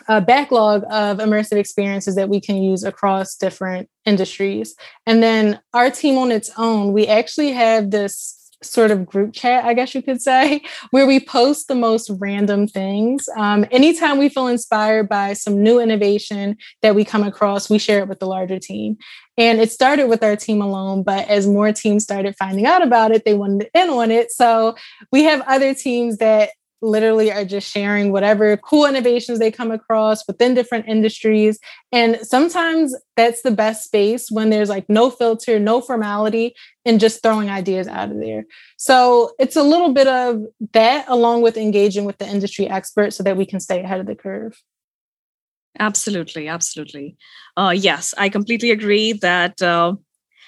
uh, 0.08 0.22
backlog 0.22 0.84
of 0.89 1.17
immersive 1.17 1.58
experiences 1.58 2.15
that 2.15 2.30
we 2.30 2.39
can 2.39 2.62
use 2.62 2.84
across 2.84 3.36
different 3.36 3.89
industries. 4.06 4.76
And 5.06 5.22
then 5.22 5.60
our 5.74 5.89
team 5.91 6.17
on 6.17 6.32
its 6.32 6.50
own 6.58 6.93
we 6.93 7.08
actually 7.08 7.52
have 7.52 7.91
this 7.91 8.42
sort 8.63 8.91
of 8.91 9.06
group 9.06 9.34
chat, 9.34 9.65
I 9.65 9.73
guess 9.73 9.93
you 9.93 10.02
could 10.02 10.21
say, 10.21 10.62
where 10.91 11.06
we 11.06 11.19
post 11.19 11.67
the 11.67 11.76
most 11.76 12.10
random 12.19 12.67
things. 12.67 13.28
Um, 13.38 13.65
anytime 13.71 14.17
we 14.17 14.30
feel 14.30 14.47
inspired 14.47 15.10
by 15.10 15.34
some 15.34 15.62
new 15.62 15.80
innovation 15.80 16.58
that 16.82 16.95
we 16.95 17.06
come 17.06 17.23
across, 17.23 17.69
we 17.69 17.78
share 17.78 17.99
it 17.99 18.08
with 18.08 18.19
the 18.19 18.28
larger 18.28 18.60
team. 18.60 18.97
And 19.38 19.60
it 19.60 19.71
started 19.71 20.08
with 20.08 20.23
our 20.23 20.36
team 20.36 20.62
alone, 20.62 21.04
but 21.04 21.28
as 21.28 21.47
more 21.47 21.71
teams 21.71 22.04
started 22.04 22.36
finding 22.38 22.65
out 22.65 22.84
about 22.84 23.12
it, 23.12 23.26
they 23.26 23.34
wanted 23.34 23.69
to 23.73 23.82
in 23.82 23.89
on 23.89 24.12
it. 24.12 24.32
So 24.32 24.76
we 25.12 25.23
have 25.23 25.41
other 25.47 25.73
teams 25.73 26.17
that 26.17 26.52
literally 26.84 27.32
are 27.32 27.46
just 27.46 27.72
sharing 27.72 28.12
whatever 28.12 28.58
cool 28.58 28.86
innovations 28.86 29.39
they 29.39 29.52
come 29.52 29.72
across 29.72 30.28
within 30.28 30.54
different 30.54 30.88
industries. 30.88 31.58
And 31.91 32.19
sometimes 32.22 32.96
that's 33.15 33.41
the 33.41 33.52
best 33.52 33.86
space 33.86 34.30
when 34.30 34.50
there's 34.50 34.69
like 34.69 34.88
no 34.89 35.10
filter, 35.10 35.60
no 35.60 35.82
formality, 35.82 36.56
and 36.86 37.00
just 37.00 37.24
throwing 37.24 37.50
ideas 37.50 37.88
out 37.88 38.12
of 38.12 38.19
there. 38.19 38.43
So 38.78 39.32
it's 39.39 39.56
a 39.56 39.63
little 39.63 39.93
bit 39.93 40.08
of 40.08 40.41
that 40.74 41.06
along 41.08 41.41
with 41.41 41.58
engaging 41.58 42.06
with 42.06 42.17
the 42.17 42.28
industry 42.28 42.69
experts 42.69 43.15
so 43.15 43.24
that 43.24 43.38
we 43.38 43.46
can 43.46 43.60
stay 43.60 43.82
ahead 43.82 44.00
of 44.00 44.06
the 44.06 44.15
curve. 44.15 44.62
Absolutely, 45.80 46.48
absolutely. 46.48 47.17
Uh, 47.58 47.74
yes, 47.76 48.13
I 48.17 48.30
completely 48.30 48.69
agree 48.69 49.13
that 49.13 49.60
uh, 49.62 49.96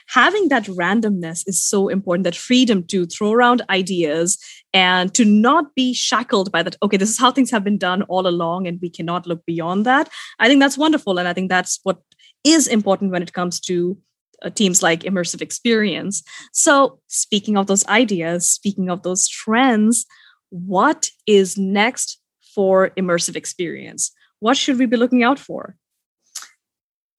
having 0.07 0.49
that 0.49 0.65
randomness 0.65 1.43
is 1.47 1.63
so 1.63 1.87
important 1.87 2.23
that 2.23 2.35
freedom 2.35 2.83
to 2.83 3.05
throw 3.05 3.31
around 3.31 3.61
ideas 3.69 4.37
and 4.73 5.13
to 5.13 5.25
not 5.25 5.73
be 5.75 5.93
shackled 5.93 6.51
by 6.51 6.61
that 6.63 6.75
okay 6.83 6.97
this 6.97 7.09
is 7.09 7.19
how 7.19 7.31
things 7.31 7.51
have 7.51 7.63
been 7.63 7.77
done 7.77 8.03
all 8.03 8.27
along 8.27 8.67
and 8.67 8.79
we 8.81 8.89
cannot 8.89 9.27
look 9.27 9.45
beyond 9.45 9.85
that. 9.85 10.09
I 10.39 10.47
think 10.47 10.59
that's 10.59 10.77
wonderful 10.77 11.17
and 11.17 11.27
i 11.27 11.33
think 11.33 11.49
that's 11.49 11.79
what 11.83 11.99
is 12.43 12.67
important 12.67 13.11
when 13.11 13.23
it 13.23 13.33
comes 13.33 13.59
to 13.59 13.97
uh, 14.43 14.49
teams 14.49 14.83
like 14.83 15.01
immersive 15.01 15.41
experience. 15.41 16.21
So 16.51 16.99
speaking 17.07 17.57
of 17.57 17.67
those 17.67 17.85
ideas 17.87 18.49
speaking 18.49 18.89
of 18.89 19.03
those 19.03 19.27
trends 19.27 20.05
what 20.49 21.09
is 21.25 21.57
next 21.57 22.19
for 22.53 22.91
immersive 22.91 23.35
experience? 23.35 24.11
What 24.39 24.57
should 24.57 24.79
we 24.79 24.85
be 24.85 24.97
looking 24.97 25.23
out 25.23 25.39
for 25.39 25.75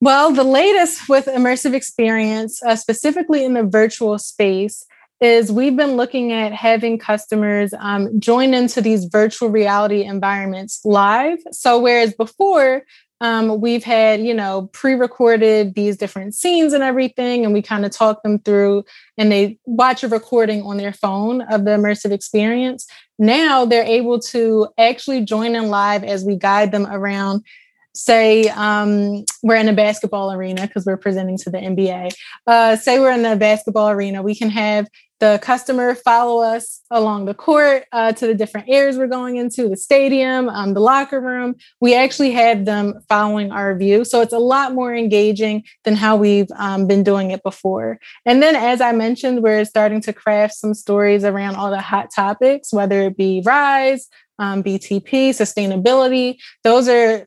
well, 0.00 0.32
the 0.32 0.44
latest 0.44 1.08
with 1.08 1.26
immersive 1.26 1.74
experience, 1.74 2.62
uh, 2.62 2.76
specifically 2.76 3.44
in 3.44 3.54
the 3.54 3.62
virtual 3.62 4.18
space, 4.18 4.84
is 5.20 5.50
we've 5.50 5.76
been 5.76 5.96
looking 5.96 6.32
at 6.32 6.52
having 6.52 6.98
customers 6.98 7.72
um, 7.78 8.20
join 8.20 8.52
into 8.52 8.82
these 8.82 9.06
virtual 9.06 9.48
reality 9.48 10.02
environments 10.02 10.80
live. 10.84 11.38
So, 11.52 11.80
whereas 11.80 12.12
before, 12.12 12.82
um, 13.22 13.62
we've 13.62 13.84
had, 13.84 14.20
you 14.20 14.34
know, 14.34 14.68
pre 14.74 14.92
recorded 14.92 15.74
these 15.74 15.96
different 15.96 16.34
scenes 16.34 16.74
and 16.74 16.82
everything, 16.82 17.44
and 17.44 17.54
we 17.54 17.62
kind 17.62 17.86
of 17.86 17.90
talk 17.90 18.22
them 18.22 18.38
through 18.40 18.84
and 19.16 19.32
they 19.32 19.58
watch 19.64 20.04
a 20.04 20.08
recording 20.08 20.62
on 20.62 20.76
their 20.76 20.92
phone 20.92 21.40
of 21.42 21.64
the 21.64 21.70
immersive 21.70 22.12
experience. 22.12 22.86
Now 23.18 23.64
they're 23.64 23.84
able 23.84 24.20
to 24.20 24.68
actually 24.76 25.24
join 25.24 25.56
in 25.56 25.68
live 25.68 26.04
as 26.04 26.24
we 26.24 26.36
guide 26.36 26.72
them 26.72 26.86
around 26.86 27.42
say 27.96 28.48
um, 28.48 29.24
we're 29.42 29.56
in 29.56 29.68
a 29.68 29.72
basketball 29.72 30.32
arena 30.32 30.66
because 30.66 30.84
we're 30.84 30.96
presenting 30.96 31.38
to 31.38 31.50
the 31.50 31.58
NBA. 31.58 32.12
Uh, 32.46 32.76
say 32.76 32.98
we're 33.00 33.12
in 33.12 33.22
the 33.22 33.36
basketball 33.36 33.90
arena, 33.90 34.22
we 34.22 34.34
can 34.34 34.50
have 34.50 34.86
the 35.18 35.38
customer 35.42 35.94
follow 35.94 36.42
us 36.42 36.82
along 36.90 37.24
the 37.24 37.32
court 37.32 37.84
uh, 37.92 38.12
to 38.12 38.26
the 38.26 38.34
different 38.34 38.68
areas 38.68 38.98
we're 38.98 39.06
going 39.06 39.36
into, 39.36 39.68
the 39.68 39.76
stadium, 39.76 40.48
um, 40.50 40.74
the 40.74 40.80
locker 40.80 41.20
room. 41.20 41.54
We 41.80 41.94
actually 41.94 42.32
have 42.32 42.66
them 42.66 43.00
following 43.08 43.50
our 43.50 43.74
view. 43.76 44.04
So 44.04 44.20
it's 44.20 44.34
a 44.34 44.38
lot 44.38 44.74
more 44.74 44.94
engaging 44.94 45.64
than 45.84 45.96
how 45.96 46.16
we've 46.16 46.50
um, 46.56 46.86
been 46.86 47.02
doing 47.02 47.30
it 47.30 47.42
before. 47.42 47.98
And 48.26 48.42
then, 48.42 48.56
as 48.56 48.82
I 48.82 48.92
mentioned, 48.92 49.42
we're 49.42 49.64
starting 49.64 50.02
to 50.02 50.12
craft 50.12 50.54
some 50.54 50.74
stories 50.74 51.24
around 51.24 51.56
all 51.56 51.70
the 51.70 51.80
hot 51.80 52.10
topics, 52.14 52.72
whether 52.72 53.02
it 53.02 53.16
be 53.16 53.42
RISE, 53.44 54.08
um, 54.38 54.62
BTP, 54.62 55.30
sustainability. 55.30 56.36
Those 56.62 56.88
are 56.88 57.26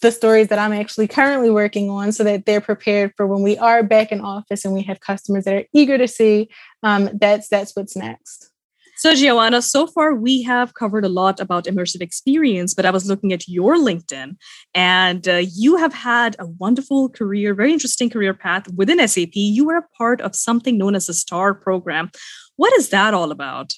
the 0.00 0.10
stories 0.10 0.48
that 0.48 0.58
I'm 0.58 0.72
actually 0.72 1.08
currently 1.08 1.50
working 1.50 1.90
on 1.90 2.12
so 2.12 2.24
that 2.24 2.46
they're 2.46 2.60
prepared 2.60 3.12
for 3.16 3.26
when 3.26 3.42
we 3.42 3.56
are 3.58 3.82
back 3.82 4.12
in 4.12 4.20
office 4.20 4.64
and 4.64 4.74
we 4.74 4.82
have 4.82 5.00
customers 5.00 5.44
that 5.44 5.54
are 5.54 5.64
eager 5.72 5.98
to 5.98 6.08
see 6.08 6.48
um, 6.82 7.10
that's 7.20 7.48
that's 7.48 7.74
what's 7.74 7.96
next. 7.96 8.50
So, 8.98 9.14
Giovanna, 9.14 9.60
so 9.60 9.86
far 9.86 10.14
we 10.14 10.42
have 10.44 10.72
covered 10.72 11.04
a 11.04 11.10
lot 11.10 11.38
about 11.38 11.66
immersive 11.66 12.00
experience, 12.00 12.72
but 12.72 12.86
I 12.86 12.90
was 12.90 13.06
looking 13.06 13.30
at 13.30 13.46
your 13.46 13.76
LinkedIn 13.76 14.36
and 14.74 15.28
uh, 15.28 15.42
you 15.52 15.76
have 15.76 15.92
had 15.92 16.34
a 16.38 16.46
wonderful 16.46 17.10
career, 17.10 17.52
very 17.52 17.74
interesting 17.74 18.08
career 18.08 18.32
path 18.32 18.72
within 18.72 19.06
SAP. 19.06 19.34
You 19.34 19.66
were 19.66 19.76
a 19.76 19.88
part 19.98 20.22
of 20.22 20.34
something 20.34 20.78
known 20.78 20.94
as 20.94 21.08
the 21.08 21.14
STAR 21.14 21.52
program. 21.52 22.10
What 22.56 22.72
is 22.78 22.88
that 22.88 23.12
all 23.12 23.32
about? 23.32 23.74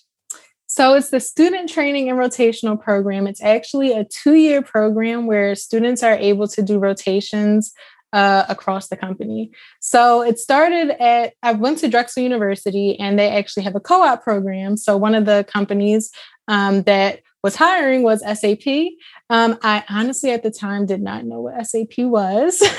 So 0.78 0.94
it's 0.94 1.10
the 1.10 1.18
student 1.18 1.68
training 1.68 2.08
and 2.08 2.16
rotational 2.16 2.80
program. 2.80 3.26
It's 3.26 3.42
actually 3.42 3.90
a 3.90 4.04
two 4.04 4.34
year 4.34 4.62
program 4.62 5.26
where 5.26 5.56
students 5.56 6.04
are 6.04 6.14
able 6.14 6.46
to 6.46 6.62
do 6.62 6.78
rotations 6.78 7.74
uh, 8.12 8.44
across 8.48 8.86
the 8.86 8.96
company. 8.96 9.50
So 9.80 10.22
it 10.22 10.38
started 10.38 10.90
at, 11.02 11.32
I 11.42 11.54
went 11.54 11.78
to 11.78 11.88
Drexel 11.88 12.22
University 12.22 12.96
and 13.00 13.18
they 13.18 13.28
actually 13.28 13.64
have 13.64 13.74
a 13.74 13.80
co 13.80 14.04
op 14.04 14.22
program. 14.22 14.76
So 14.76 14.96
one 14.96 15.16
of 15.16 15.24
the 15.24 15.44
companies 15.52 16.12
um, 16.46 16.84
that 16.84 17.22
was 17.42 17.56
hiring 17.56 18.04
was 18.04 18.20
SAP. 18.20 18.92
Um, 19.30 19.58
I 19.64 19.82
honestly 19.88 20.30
at 20.30 20.44
the 20.44 20.52
time 20.52 20.86
did 20.86 21.02
not 21.02 21.24
know 21.24 21.40
what 21.40 21.66
SAP 21.66 21.98
was. 21.98 22.56
but 22.60 22.78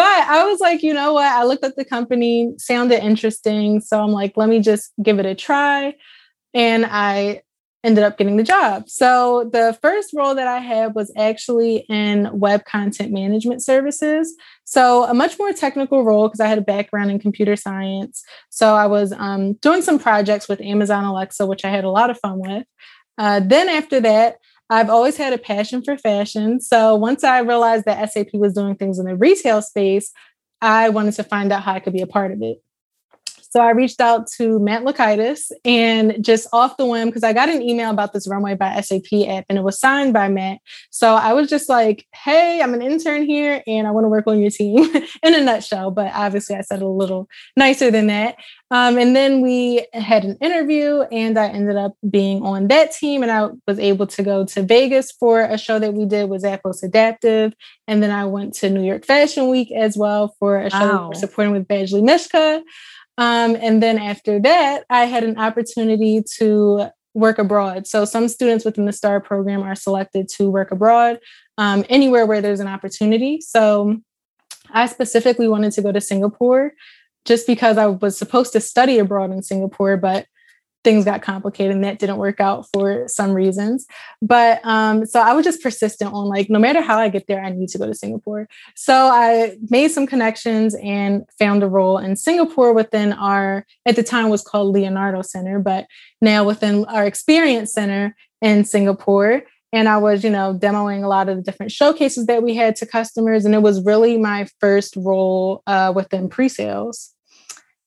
I 0.00 0.46
was 0.50 0.58
like, 0.58 0.82
you 0.82 0.94
know 0.94 1.12
what? 1.12 1.30
I 1.30 1.44
looked 1.44 1.64
at 1.64 1.76
the 1.76 1.84
company, 1.84 2.54
sounded 2.56 3.04
interesting. 3.04 3.82
So 3.82 4.02
I'm 4.02 4.12
like, 4.12 4.38
let 4.38 4.48
me 4.48 4.60
just 4.60 4.92
give 5.02 5.18
it 5.18 5.26
a 5.26 5.34
try 5.34 5.96
and 6.54 6.86
I 6.86 7.42
ended 7.82 8.04
up 8.04 8.18
getting 8.18 8.36
the 8.36 8.42
job. 8.42 8.88
So 8.88 9.48
the 9.52 9.78
first 9.80 10.12
role 10.14 10.34
that 10.34 10.46
I 10.46 10.58
had 10.58 10.94
was 10.94 11.10
actually 11.16 11.86
in 11.88 12.28
web 12.38 12.64
content 12.64 13.10
management 13.10 13.62
services. 13.62 14.36
So 14.64 15.04
a 15.04 15.14
much 15.14 15.38
more 15.38 15.52
technical 15.52 16.04
role 16.04 16.28
because 16.28 16.40
I 16.40 16.46
had 16.46 16.58
a 16.58 16.62
background 16.62 17.10
in 17.10 17.18
computer 17.18 17.56
science. 17.56 18.22
So 18.50 18.74
I 18.74 18.86
was 18.86 19.12
um, 19.12 19.54
doing 19.54 19.80
some 19.80 19.98
projects 19.98 20.48
with 20.48 20.60
Amazon 20.60 21.04
Alexa, 21.04 21.46
which 21.46 21.64
I 21.64 21.70
had 21.70 21.84
a 21.84 21.90
lot 21.90 22.10
of 22.10 22.20
fun 22.20 22.38
with. 22.38 22.66
Uh, 23.16 23.40
then 23.40 23.68
after 23.68 24.00
that, 24.00 24.36
I've 24.68 24.90
always 24.90 25.16
had 25.16 25.32
a 25.32 25.38
passion 25.38 25.82
for 25.82 25.96
fashion. 25.96 26.60
So 26.60 26.94
once 26.94 27.24
I 27.24 27.40
realized 27.40 27.86
that 27.86 28.12
SAP 28.12 28.28
was 28.34 28.54
doing 28.54 28.76
things 28.76 28.98
in 28.98 29.06
the 29.06 29.16
retail 29.16 29.62
space, 29.62 30.12
I 30.60 30.90
wanted 30.90 31.14
to 31.14 31.24
find 31.24 31.50
out 31.50 31.62
how 31.62 31.72
I 31.72 31.80
could 31.80 31.92
be 31.92 32.02
a 32.02 32.06
part 32.06 32.30
of 32.30 32.42
it. 32.42 32.62
So 33.50 33.60
I 33.60 33.70
reached 33.70 34.00
out 34.00 34.28
to 34.38 34.58
Matt 34.60 34.82
Lakaitis 34.82 35.50
and 35.64 36.16
just 36.24 36.46
off 36.52 36.76
the 36.76 36.86
whim, 36.86 37.08
because 37.08 37.24
I 37.24 37.32
got 37.32 37.48
an 37.48 37.62
email 37.62 37.90
about 37.90 38.12
this 38.12 38.28
Runway 38.28 38.54
by 38.54 38.80
SAP 38.80 39.12
app 39.28 39.44
and 39.48 39.58
it 39.58 39.62
was 39.62 39.78
signed 39.78 40.12
by 40.12 40.28
Matt. 40.28 40.58
So 40.90 41.14
I 41.14 41.32
was 41.32 41.48
just 41.48 41.68
like, 41.68 42.06
hey, 42.14 42.60
I'm 42.62 42.74
an 42.74 42.82
intern 42.82 43.24
here 43.24 43.62
and 43.66 43.86
I 43.86 43.90
want 43.90 44.04
to 44.04 44.08
work 44.08 44.26
on 44.26 44.40
your 44.40 44.50
team 44.50 44.84
in 45.22 45.34
a 45.34 45.40
nutshell. 45.40 45.90
But 45.90 46.12
obviously, 46.14 46.56
I 46.56 46.62
said 46.62 46.80
a 46.80 46.88
little 46.88 47.28
nicer 47.56 47.90
than 47.90 48.06
that. 48.06 48.36
Um, 48.72 48.98
and 48.98 49.16
then 49.16 49.40
we 49.40 49.84
had 49.92 50.24
an 50.24 50.36
interview, 50.40 51.00
and 51.10 51.36
I 51.36 51.48
ended 51.48 51.76
up 51.76 51.96
being 52.08 52.42
on 52.42 52.68
that 52.68 52.92
team. 52.92 53.22
And 53.22 53.32
I 53.32 53.48
was 53.66 53.80
able 53.80 54.06
to 54.06 54.22
go 54.22 54.44
to 54.46 54.62
Vegas 54.62 55.10
for 55.10 55.40
a 55.40 55.58
show 55.58 55.80
that 55.80 55.94
we 55.94 56.06
did 56.06 56.30
with 56.30 56.44
Zappos 56.44 56.82
Adaptive. 56.84 57.52
And 57.88 58.00
then 58.00 58.12
I 58.12 58.26
went 58.26 58.54
to 58.54 58.70
New 58.70 58.84
York 58.84 59.04
Fashion 59.04 59.48
Week 59.48 59.72
as 59.72 59.96
well 59.96 60.36
for 60.38 60.60
a 60.60 60.70
show 60.70 60.78
wow. 60.78 61.08
we're 61.08 61.14
supporting 61.14 61.52
with 61.52 61.66
Badgley 61.66 62.02
Mischka. 62.02 62.62
Um, 63.20 63.54
and 63.60 63.82
then 63.82 63.98
after 63.98 64.40
that, 64.40 64.84
I 64.88 65.04
had 65.04 65.24
an 65.24 65.38
opportunity 65.38 66.24
to 66.38 66.86
work 67.12 67.38
abroad. 67.38 67.86
So 67.86 68.06
some 68.06 68.28
students 68.28 68.64
within 68.64 68.86
the 68.86 68.94
STAR 68.94 69.20
program 69.20 69.62
are 69.62 69.74
selected 69.74 70.26
to 70.36 70.48
work 70.50 70.70
abroad 70.72 71.18
um, 71.58 71.84
anywhere 71.90 72.24
where 72.24 72.40
there's 72.40 72.60
an 72.60 72.66
opportunity. 72.66 73.42
So 73.42 73.98
I 74.70 74.86
specifically 74.86 75.48
wanted 75.48 75.72
to 75.72 75.82
go 75.82 75.92
to 75.92 76.00
Singapore 76.00 76.72
just 77.26 77.46
because 77.46 77.76
I 77.76 77.86
was 77.86 78.16
supposed 78.16 78.54
to 78.54 78.60
study 78.60 78.98
abroad 78.98 79.32
in 79.32 79.42
Singapore, 79.42 79.98
but 79.98 80.26
things 80.82 81.04
got 81.04 81.22
complicated 81.22 81.74
and 81.74 81.84
that 81.84 81.98
didn't 81.98 82.16
work 82.16 82.40
out 82.40 82.66
for 82.72 83.06
some 83.06 83.32
reasons. 83.32 83.86
But 84.22 84.60
um, 84.64 85.04
so 85.06 85.20
I 85.20 85.32
was 85.32 85.44
just 85.44 85.62
persistent 85.62 86.12
on 86.12 86.26
like, 86.26 86.48
no 86.48 86.58
matter 86.58 86.80
how 86.80 86.98
I 86.98 87.08
get 87.08 87.26
there, 87.26 87.42
I 87.42 87.50
need 87.50 87.68
to 87.70 87.78
go 87.78 87.86
to 87.86 87.94
Singapore. 87.94 88.48
So 88.74 88.94
I 88.94 89.56
made 89.68 89.90
some 89.90 90.06
connections 90.06 90.74
and 90.82 91.24
found 91.38 91.62
a 91.62 91.68
role 91.68 91.98
in 91.98 92.16
Singapore 92.16 92.72
within 92.72 93.12
our, 93.12 93.66
at 93.84 93.96
the 93.96 94.02
time 94.02 94.30
was 94.30 94.42
called 94.42 94.74
Leonardo 94.74 95.22
Center, 95.22 95.58
but 95.58 95.86
now 96.20 96.44
within 96.44 96.84
our 96.86 97.06
Experience 97.06 97.72
Center 97.72 98.16
in 98.40 98.64
Singapore. 98.64 99.42
And 99.72 99.88
I 99.88 99.98
was, 99.98 100.24
you 100.24 100.30
know, 100.30 100.58
demoing 100.58 101.04
a 101.04 101.08
lot 101.08 101.28
of 101.28 101.36
the 101.36 101.42
different 101.42 101.70
showcases 101.70 102.26
that 102.26 102.42
we 102.42 102.56
had 102.56 102.74
to 102.76 102.86
customers. 102.86 103.44
And 103.44 103.54
it 103.54 103.62
was 103.62 103.84
really 103.84 104.16
my 104.18 104.48
first 104.58 104.96
role 104.96 105.62
uh, 105.66 105.92
within 105.94 106.28
pre 106.28 106.48
sales. 106.48 107.14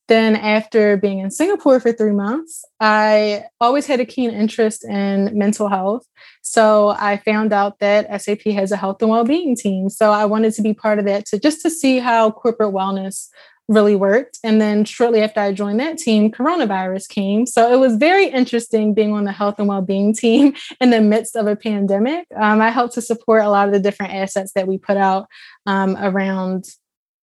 Then, 0.07 0.35
after 0.35 0.97
being 0.97 1.19
in 1.19 1.31
Singapore 1.31 1.79
for 1.79 1.93
three 1.93 2.11
months, 2.11 2.65
I 2.79 3.45
always 3.61 3.87
had 3.87 3.99
a 3.99 4.05
keen 4.05 4.31
interest 4.31 4.83
in 4.83 5.37
mental 5.37 5.69
health. 5.69 6.05
So, 6.41 6.89
I 6.99 7.17
found 7.17 7.53
out 7.53 7.79
that 7.79 8.21
SAP 8.21 8.41
has 8.53 8.71
a 8.71 8.77
health 8.77 9.01
and 9.01 9.09
well-being 9.09 9.55
team. 9.55 9.89
So, 9.89 10.11
I 10.11 10.25
wanted 10.25 10.53
to 10.55 10.61
be 10.61 10.73
part 10.73 10.99
of 10.99 11.05
that 11.05 11.25
to 11.27 11.39
just 11.39 11.61
to 11.61 11.69
see 11.69 11.99
how 11.99 12.31
corporate 12.31 12.73
wellness 12.73 13.29
really 13.67 13.95
worked. 13.95 14.39
And 14.43 14.59
then 14.59 14.83
shortly 14.85 15.21
after 15.21 15.39
I 15.39 15.53
joined 15.53 15.79
that 15.79 15.97
team, 15.97 16.31
coronavirus 16.31 17.07
came. 17.07 17.45
So 17.45 17.71
it 17.71 17.77
was 17.77 17.95
very 17.95 18.27
interesting 18.27 18.93
being 18.93 19.13
on 19.13 19.23
the 19.23 19.31
health 19.31 19.55
and 19.57 19.67
well-being 19.67 20.13
team 20.13 20.53
in 20.81 20.89
the 20.89 21.01
midst 21.01 21.35
of 21.35 21.47
a 21.47 21.55
pandemic. 21.55 22.27
Um, 22.35 22.61
I 22.61 22.69
helped 22.69 22.95
to 22.95 23.01
support 23.01 23.43
a 23.43 23.49
lot 23.49 23.67
of 23.67 23.73
the 23.73 23.79
different 23.79 24.13
assets 24.13 24.51
that 24.53 24.67
we 24.67 24.77
put 24.77 24.97
out 24.97 25.27
um, 25.65 25.95
around 25.97 26.65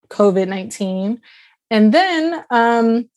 COVID 0.09 0.47
19. 0.47 1.21
And 1.71 1.93
then 1.93 2.43
um, 2.51 3.09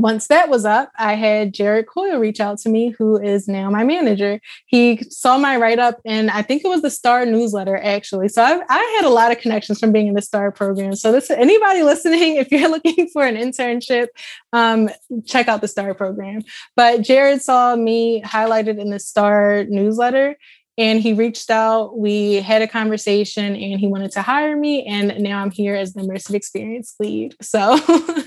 once 0.00 0.28
that 0.28 0.48
was 0.48 0.64
up, 0.64 0.90
I 0.98 1.14
had 1.14 1.52
Jared 1.52 1.86
Coyle 1.86 2.18
reach 2.18 2.40
out 2.40 2.58
to 2.60 2.68
me, 2.68 2.90
who 2.90 3.20
is 3.20 3.48
now 3.48 3.68
my 3.68 3.84
manager. 3.84 4.40
He 4.66 5.02
saw 5.10 5.36
my 5.36 5.56
write 5.56 5.78
up, 5.78 6.00
and 6.06 6.30
I 6.30 6.42
think 6.42 6.64
it 6.64 6.68
was 6.68 6.82
the 6.82 6.90
Star 6.90 7.26
newsletter 7.26 7.76
actually. 7.76 8.28
So 8.28 8.42
I, 8.42 8.62
I 8.68 8.96
had 8.96 9.04
a 9.04 9.12
lot 9.12 9.32
of 9.32 9.38
connections 9.38 9.78
from 9.78 9.92
being 9.92 10.06
in 10.06 10.14
the 10.14 10.22
Star 10.22 10.50
program. 10.52 10.94
So 10.94 11.12
this 11.12 11.30
anybody 11.30 11.82
listening, 11.92 12.36
if 12.36 12.50
you're 12.50 12.70
looking 12.70 13.08
for 13.12 13.24
an 13.26 13.36
internship, 13.36 14.06
um, 14.52 14.88
check 15.26 15.48
out 15.48 15.60
the 15.60 15.68
Star 15.68 15.92
program. 15.92 16.42
But 16.76 17.02
Jared 17.02 17.42
saw 17.42 17.76
me 17.76 18.22
highlighted 18.22 18.78
in 18.78 18.90
the 18.90 19.00
Star 19.00 19.64
newsletter. 19.68 20.36
And 20.78 21.00
he 21.00 21.12
reached 21.12 21.50
out, 21.50 21.98
we 21.98 22.36
had 22.36 22.62
a 22.62 22.68
conversation, 22.68 23.54
and 23.56 23.78
he 23.78 23.86
wanted 23.86 24.12
to 24.12 24.22
hire 24.22 24.56
me. 24.56 24.84
And 24.86 25.18
now 25.18 25.42
I'm 25.42 25.50
here 25.50 25.74
as 25.74 25.92
the 25.92 26.00
immersive 26.00 26.34
experience 26.34 26.94
lead. 26.98 27.34
So 27.42 27.78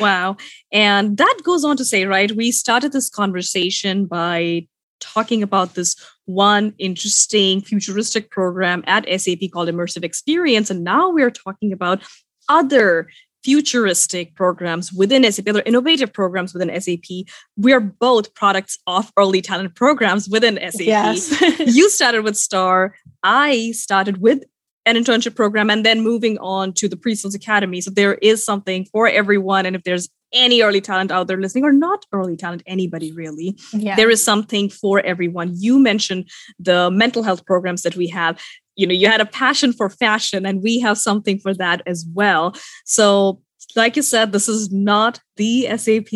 Wow. 0.00 0.36
And 0.72 1.16
that 1.16 1.38
goes 1.44 1.64
on 1.64 1.76
to 1.76 1.84
say, 1.84 2.06
right, 2.06 2.32
we 2.32 2.50
started 2.50 2.92
this 2.92 3.10
conversation 3.10 4.06
by 4.06 4.66
talking 5.00 5.42
about 5.42 5.74
this 5.74 5.94
one 6.24 6.72
interesting 6.78 7.60
futuristic 7.60 8.30
program 8.30 8.82
at 8.86 9.06
SAP 9.20 9.50
called 9.52 9.68
Immersive 9.68 10.04
Experience. 10.04 10.70
And 10.70 10.82
now 10.82 11.10
we're 11.10 11.30
talking 11.30 11.72
about 11.72 12.02
other 12.48 13.08
futuristic 13.46 14.34
programs 14.34 14.92
within 14.92 15.22
SAP, 15.30 15.46
other 15.46 15.62
innovative 15.64 16.12
programs 16.12 16.52
within 16.52 16.68
SAP. 16.80 17.28
We're 17.56 17.78
both 17.78 18.34
products 18.34 18.76
of 18.88 19.12
early 19.16 19.40
talent 19.40 19.76
programs 19.76 20.28
within 20.28 20.56
SAP. 20.56 20.80
Yes. 20.80 21.40
you 21.60 21.88
started 21.88 22.24
with 22.24 22.36
STAR. 22.36 22.96
I 23.22 23.70
started 23.70 24.20
with 24.20 24.42
an 24.84 24.96
internship 24.96 25.36
program 25.36 25.70
and 25.70 25.86
then 25.86 26.00
moving 26.00 26.38
on 26.38 26.72
to 26.72 26.88
the 26.88 26.96
pre-sales 26.96 27.34
academy 27.36 27.80
so 27.80 27.90
there 27.90 28.14
is 28.14 28.44
something 28.44 28.84
for 28.84 29.08
everyone 29.08 29.66
and 29.66 29.74
if 29.74 29.82
there's 29.82 30.08
any 30.32 30.62
early 30.62 30.80
talent 30.80 31.10
out 31.10 31.26
there 31.26 31.36
listening 31.36 31.64
or 31.64 31.72
not 31.72 32.06
early 32.12 32.36
talent 32.36 32.62
anybody 32.68 33.10
really 33.10 33.58
yeah. 33.72 33.96
there 33.96 34.10
is 34.10 34.22
something 34.22 34.68
for 34.68 35.00
everyone 35.00 35.50
you 35.56 35.80
mentioned 35.80 36.30
the 36.60 36.88
mental 36.92 37.24
health 37.24 37.44
programs 37.46 37.82
that 37.82 37.96
we 37.96 38.06
have 38.06 38.40
you 38.76 38.86
know 38.86 38.94
you 38.94 39.08
had 39.08 39.20
a 39.20 39.26
passion 39.26 39.72
for 39.72 39.90
fashion 39.90 40.46
and 40.46 40.62
we 40.62 40.78
have 40.80 40.98
something 40.98 41.38
for 41.38 41.54
that 41.54 41.82
as 41.86 42.06
well. 42.14 42.54
So 42.84 43.40
like 43.74 43.96
you 43.96 44.02
said 44.02 44.32
this 44.32 44.48
is 44.48 44.70
not 44.70 45.20
the 45.36 45.76
sap 45.76 46.12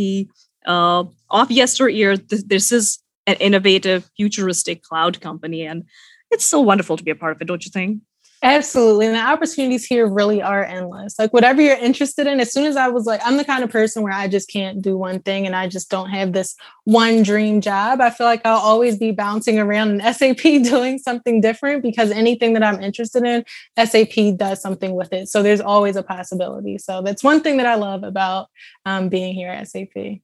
uh, 0.67 1.05
of 1.31 1.51
yesteryear. 1.51 2.17
This 2.17 2.73
is 2.73 2.99
an 3.27 3.37
innovative 3.37 4.09
futuristic 4.17 4.83
cloud 4.83 5.21
company 5.21 5.67
and 5.67 5.85
it's 6.31 6.45
so 6.45 6.61
wonderful 6.61 6.97
to 6.97 7.05
be 7.05 7.11
a 7.11 7.17
part 7.17 7.35
of 7.35 7.43
it 7.43 7.47
don't 7.47 7.65
you 7.65 7.71
think 7.71 8.01
Absolutely. 8.43 9.05
And 9.05 9.15
the 9.15 9.21
opportunities 9.21 9.85
here 9.85 10.07
really 10.07 10.41
are 10.41 10.65
endless. 10.65 11.19
Like, 11.19 11.31
whatever 11.35 11.61
you're 11.61 11.77
interested 11.77 12.27
in, 12.27 12.41
as 12.41 12.51
soon 12.51 12.65
as 12.65 12.75
I 12.75 12.89
was 12.89 13.05
like, 13.05 13.21
I'm 13.23 13.37
the 13.37 13.45
kind 13.45 13.63
of 13.63 13.69
person 13.69 14.03
where 14.03 14.15
I 14.15 14.29
just 14.29 14.51
can't 14.51 14.81
do 14.81 14.97
one 14.97 15.21
thing 15.21 15.45
and 15.45 15.55
I 15.55 15.69
just 15.69 15.91
don't 15.91 16.09
have 16.09 16.33
this 16.33 16.57
one 16.85 17.23
dream 17.23 17.61
job. 17.61 18.01
I 18.01 18.09
feel 18.09 18.27
like 18.27 18.41
I'll 18.47 18.57
always 18.57 18.97
be 18.97 19.11
bouncing 19.11 19.59
around 19.59 20.01
in 20.01 20.01
SAP 20.15 20.39
doing 20.39 20.99
something 20.99 21.43
different 21.43 21.83
because 21.83 22.11
anything 22.11 22.55
that 22.55 22.63
I'm 22.63 22.81
interested 22.81 23.25
in, 23.25 23.45
SAP 23.87 24.39
does 24.39 24.63
something 24.63 24.95
with 24.95 25.13
it. 25.13 25.29
So 25.29 25.43
there's 25.43 25.61
always 25.61 25.97
a 25.97 26.03
possibility. 26.03 26.79
So 26.79 27.03
that's 27.03 27.23
one 27.23 27.43
thing 27.43 27.59
that 27.59 27.67
I 27.67 27.75
love 27.75 28.05
about 28.05 28.49
um, 28.87 29.11
being 29.11 29.35
here 29.35 29.51
at 29.51 29.69
SAP. 29.69 30.21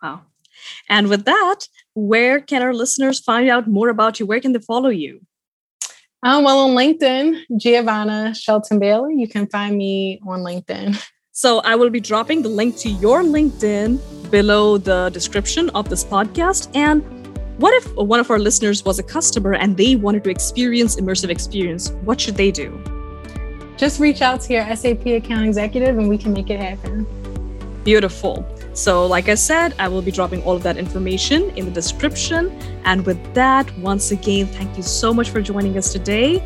Wow. 0.00 0.22
And 0.88 1.08
with 1.08 1.24
that, 1.24 1.66
where 1.94 2.40
can 2.40 2.62
our 2.62 2.72
listeners 2.72 3.18
find 3.18 3.48
out 3.48 3.66
more 3.66 3.88
about 3.88 4.20
you? 4.20 4.26
Where 4.26 4.40
can 4.40 4.52
they 4.52 4.60
follow 4.60 4.90
you? 4.90 5.22
Um, 6.22 6.42
well, 6.42 6.60
on 6.60 6.70
LinkedIn, 6.70 7.44
Giovanna 7.58 8.34
Shelton 8.34 8.78
Bailey. 8.78 9.14
You 9.16 9.28
can 9.28 9.46
find 9.46 9.76
me 9.76 10.20
on 10.26 10.40
LinkedIn. 10.40 11.00
So 11.30 11.60
I 11.60 11.76
will 11.76 11.90
be 11.90 12.00
dropping 12.00 12.42
the 12.42 12.48
link 12.48 12.76
to 12.78 12.88
your 12.88 13.22
LinkedIn 13.22 14.28
below 14.28 14.76
the 14.76 15.08
description 15.10 15.70
of 15.70 15.88
this 15.88 16.04
podcast. 16.04 16.68
And 16.74 17.04
what 17.58 17.72
if 17.74 17.94
one 17.94 18.18
of 18.18 18.28
our 18.32 18.40
listeners 18.40 18.84
was 18.84 18.98
a 18.98 19.04
customer 19.04 19.54
and 19.54 19.76
they 19.76 19.94
wanted 19.94 20.24
to 20.24 20.30
experience 20.30 20.96
immersive 20.96 21.28
experience? 21.28 21.90
What 22.02 22.20
should 22.20 22.34
they 22.34 22.50
do? 22.50 22.82
Just 23.76 24.00
reach 24.00 24.20
out 24.20 24.40
to 24.42 24.54
your 24.54 24.74
SAP 24.74 25.06
account 25.06 25.46
executive 25.46 25.96
and 25.96 26.08
we 26.08 26.18
can 26.18 26.32
make 26.32 26.50
it 26.50 26.58
happen. 26.58 27.06
Beautiful. 27.84 28.44
So, 28.78 29.06
like 29.06 29.28
I 29.28 29.34
said, 29.34 29.74
I 29.80 29.88
will 29.88 30.02
be 30.02 30.12
dropping 30.12 30.40
all 30.44 30.54
of 30.54 30.62
that 30.62 30.76
information 30.76 31.50
in 31.56 31.64
the 31.64 31.70
description. 31.72 32.56
And 32.84 33.04
with 33.04 33.18
that, 33.34 33.76
once 33.78 34.12
again, 34.12 34.46
thank 34.46 34.76
you 34.76 34.84
so 34.84 35.12
much 35.12 35.30
for 35.30 35.42
joining 35.42 35.76
us 35.76 35.92
today. 35.92 36.40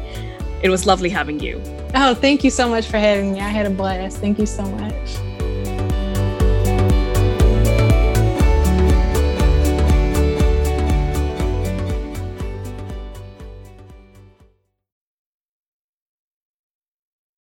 It 0.62 0.70
was 0.70 0.86
lovely 0.86 1.10
having 1.10 1.40
you. 1.40 1.60
Oh, 1.94 2.14
thank 2.14 2.42
you 2.42 2.48
so 2.48 2.70
much 2.70 2.86
for 2.86 2.96
having 2.96 3.34
me. 3.34 3.40
I 3.40 3.48
had 3.48 3.66
a 3.66 3.70
blast. 3.70 4.16
Thank 4.16 4.38
you 4.38 4.46
so 4.46 4.62
much. 4.62 5.31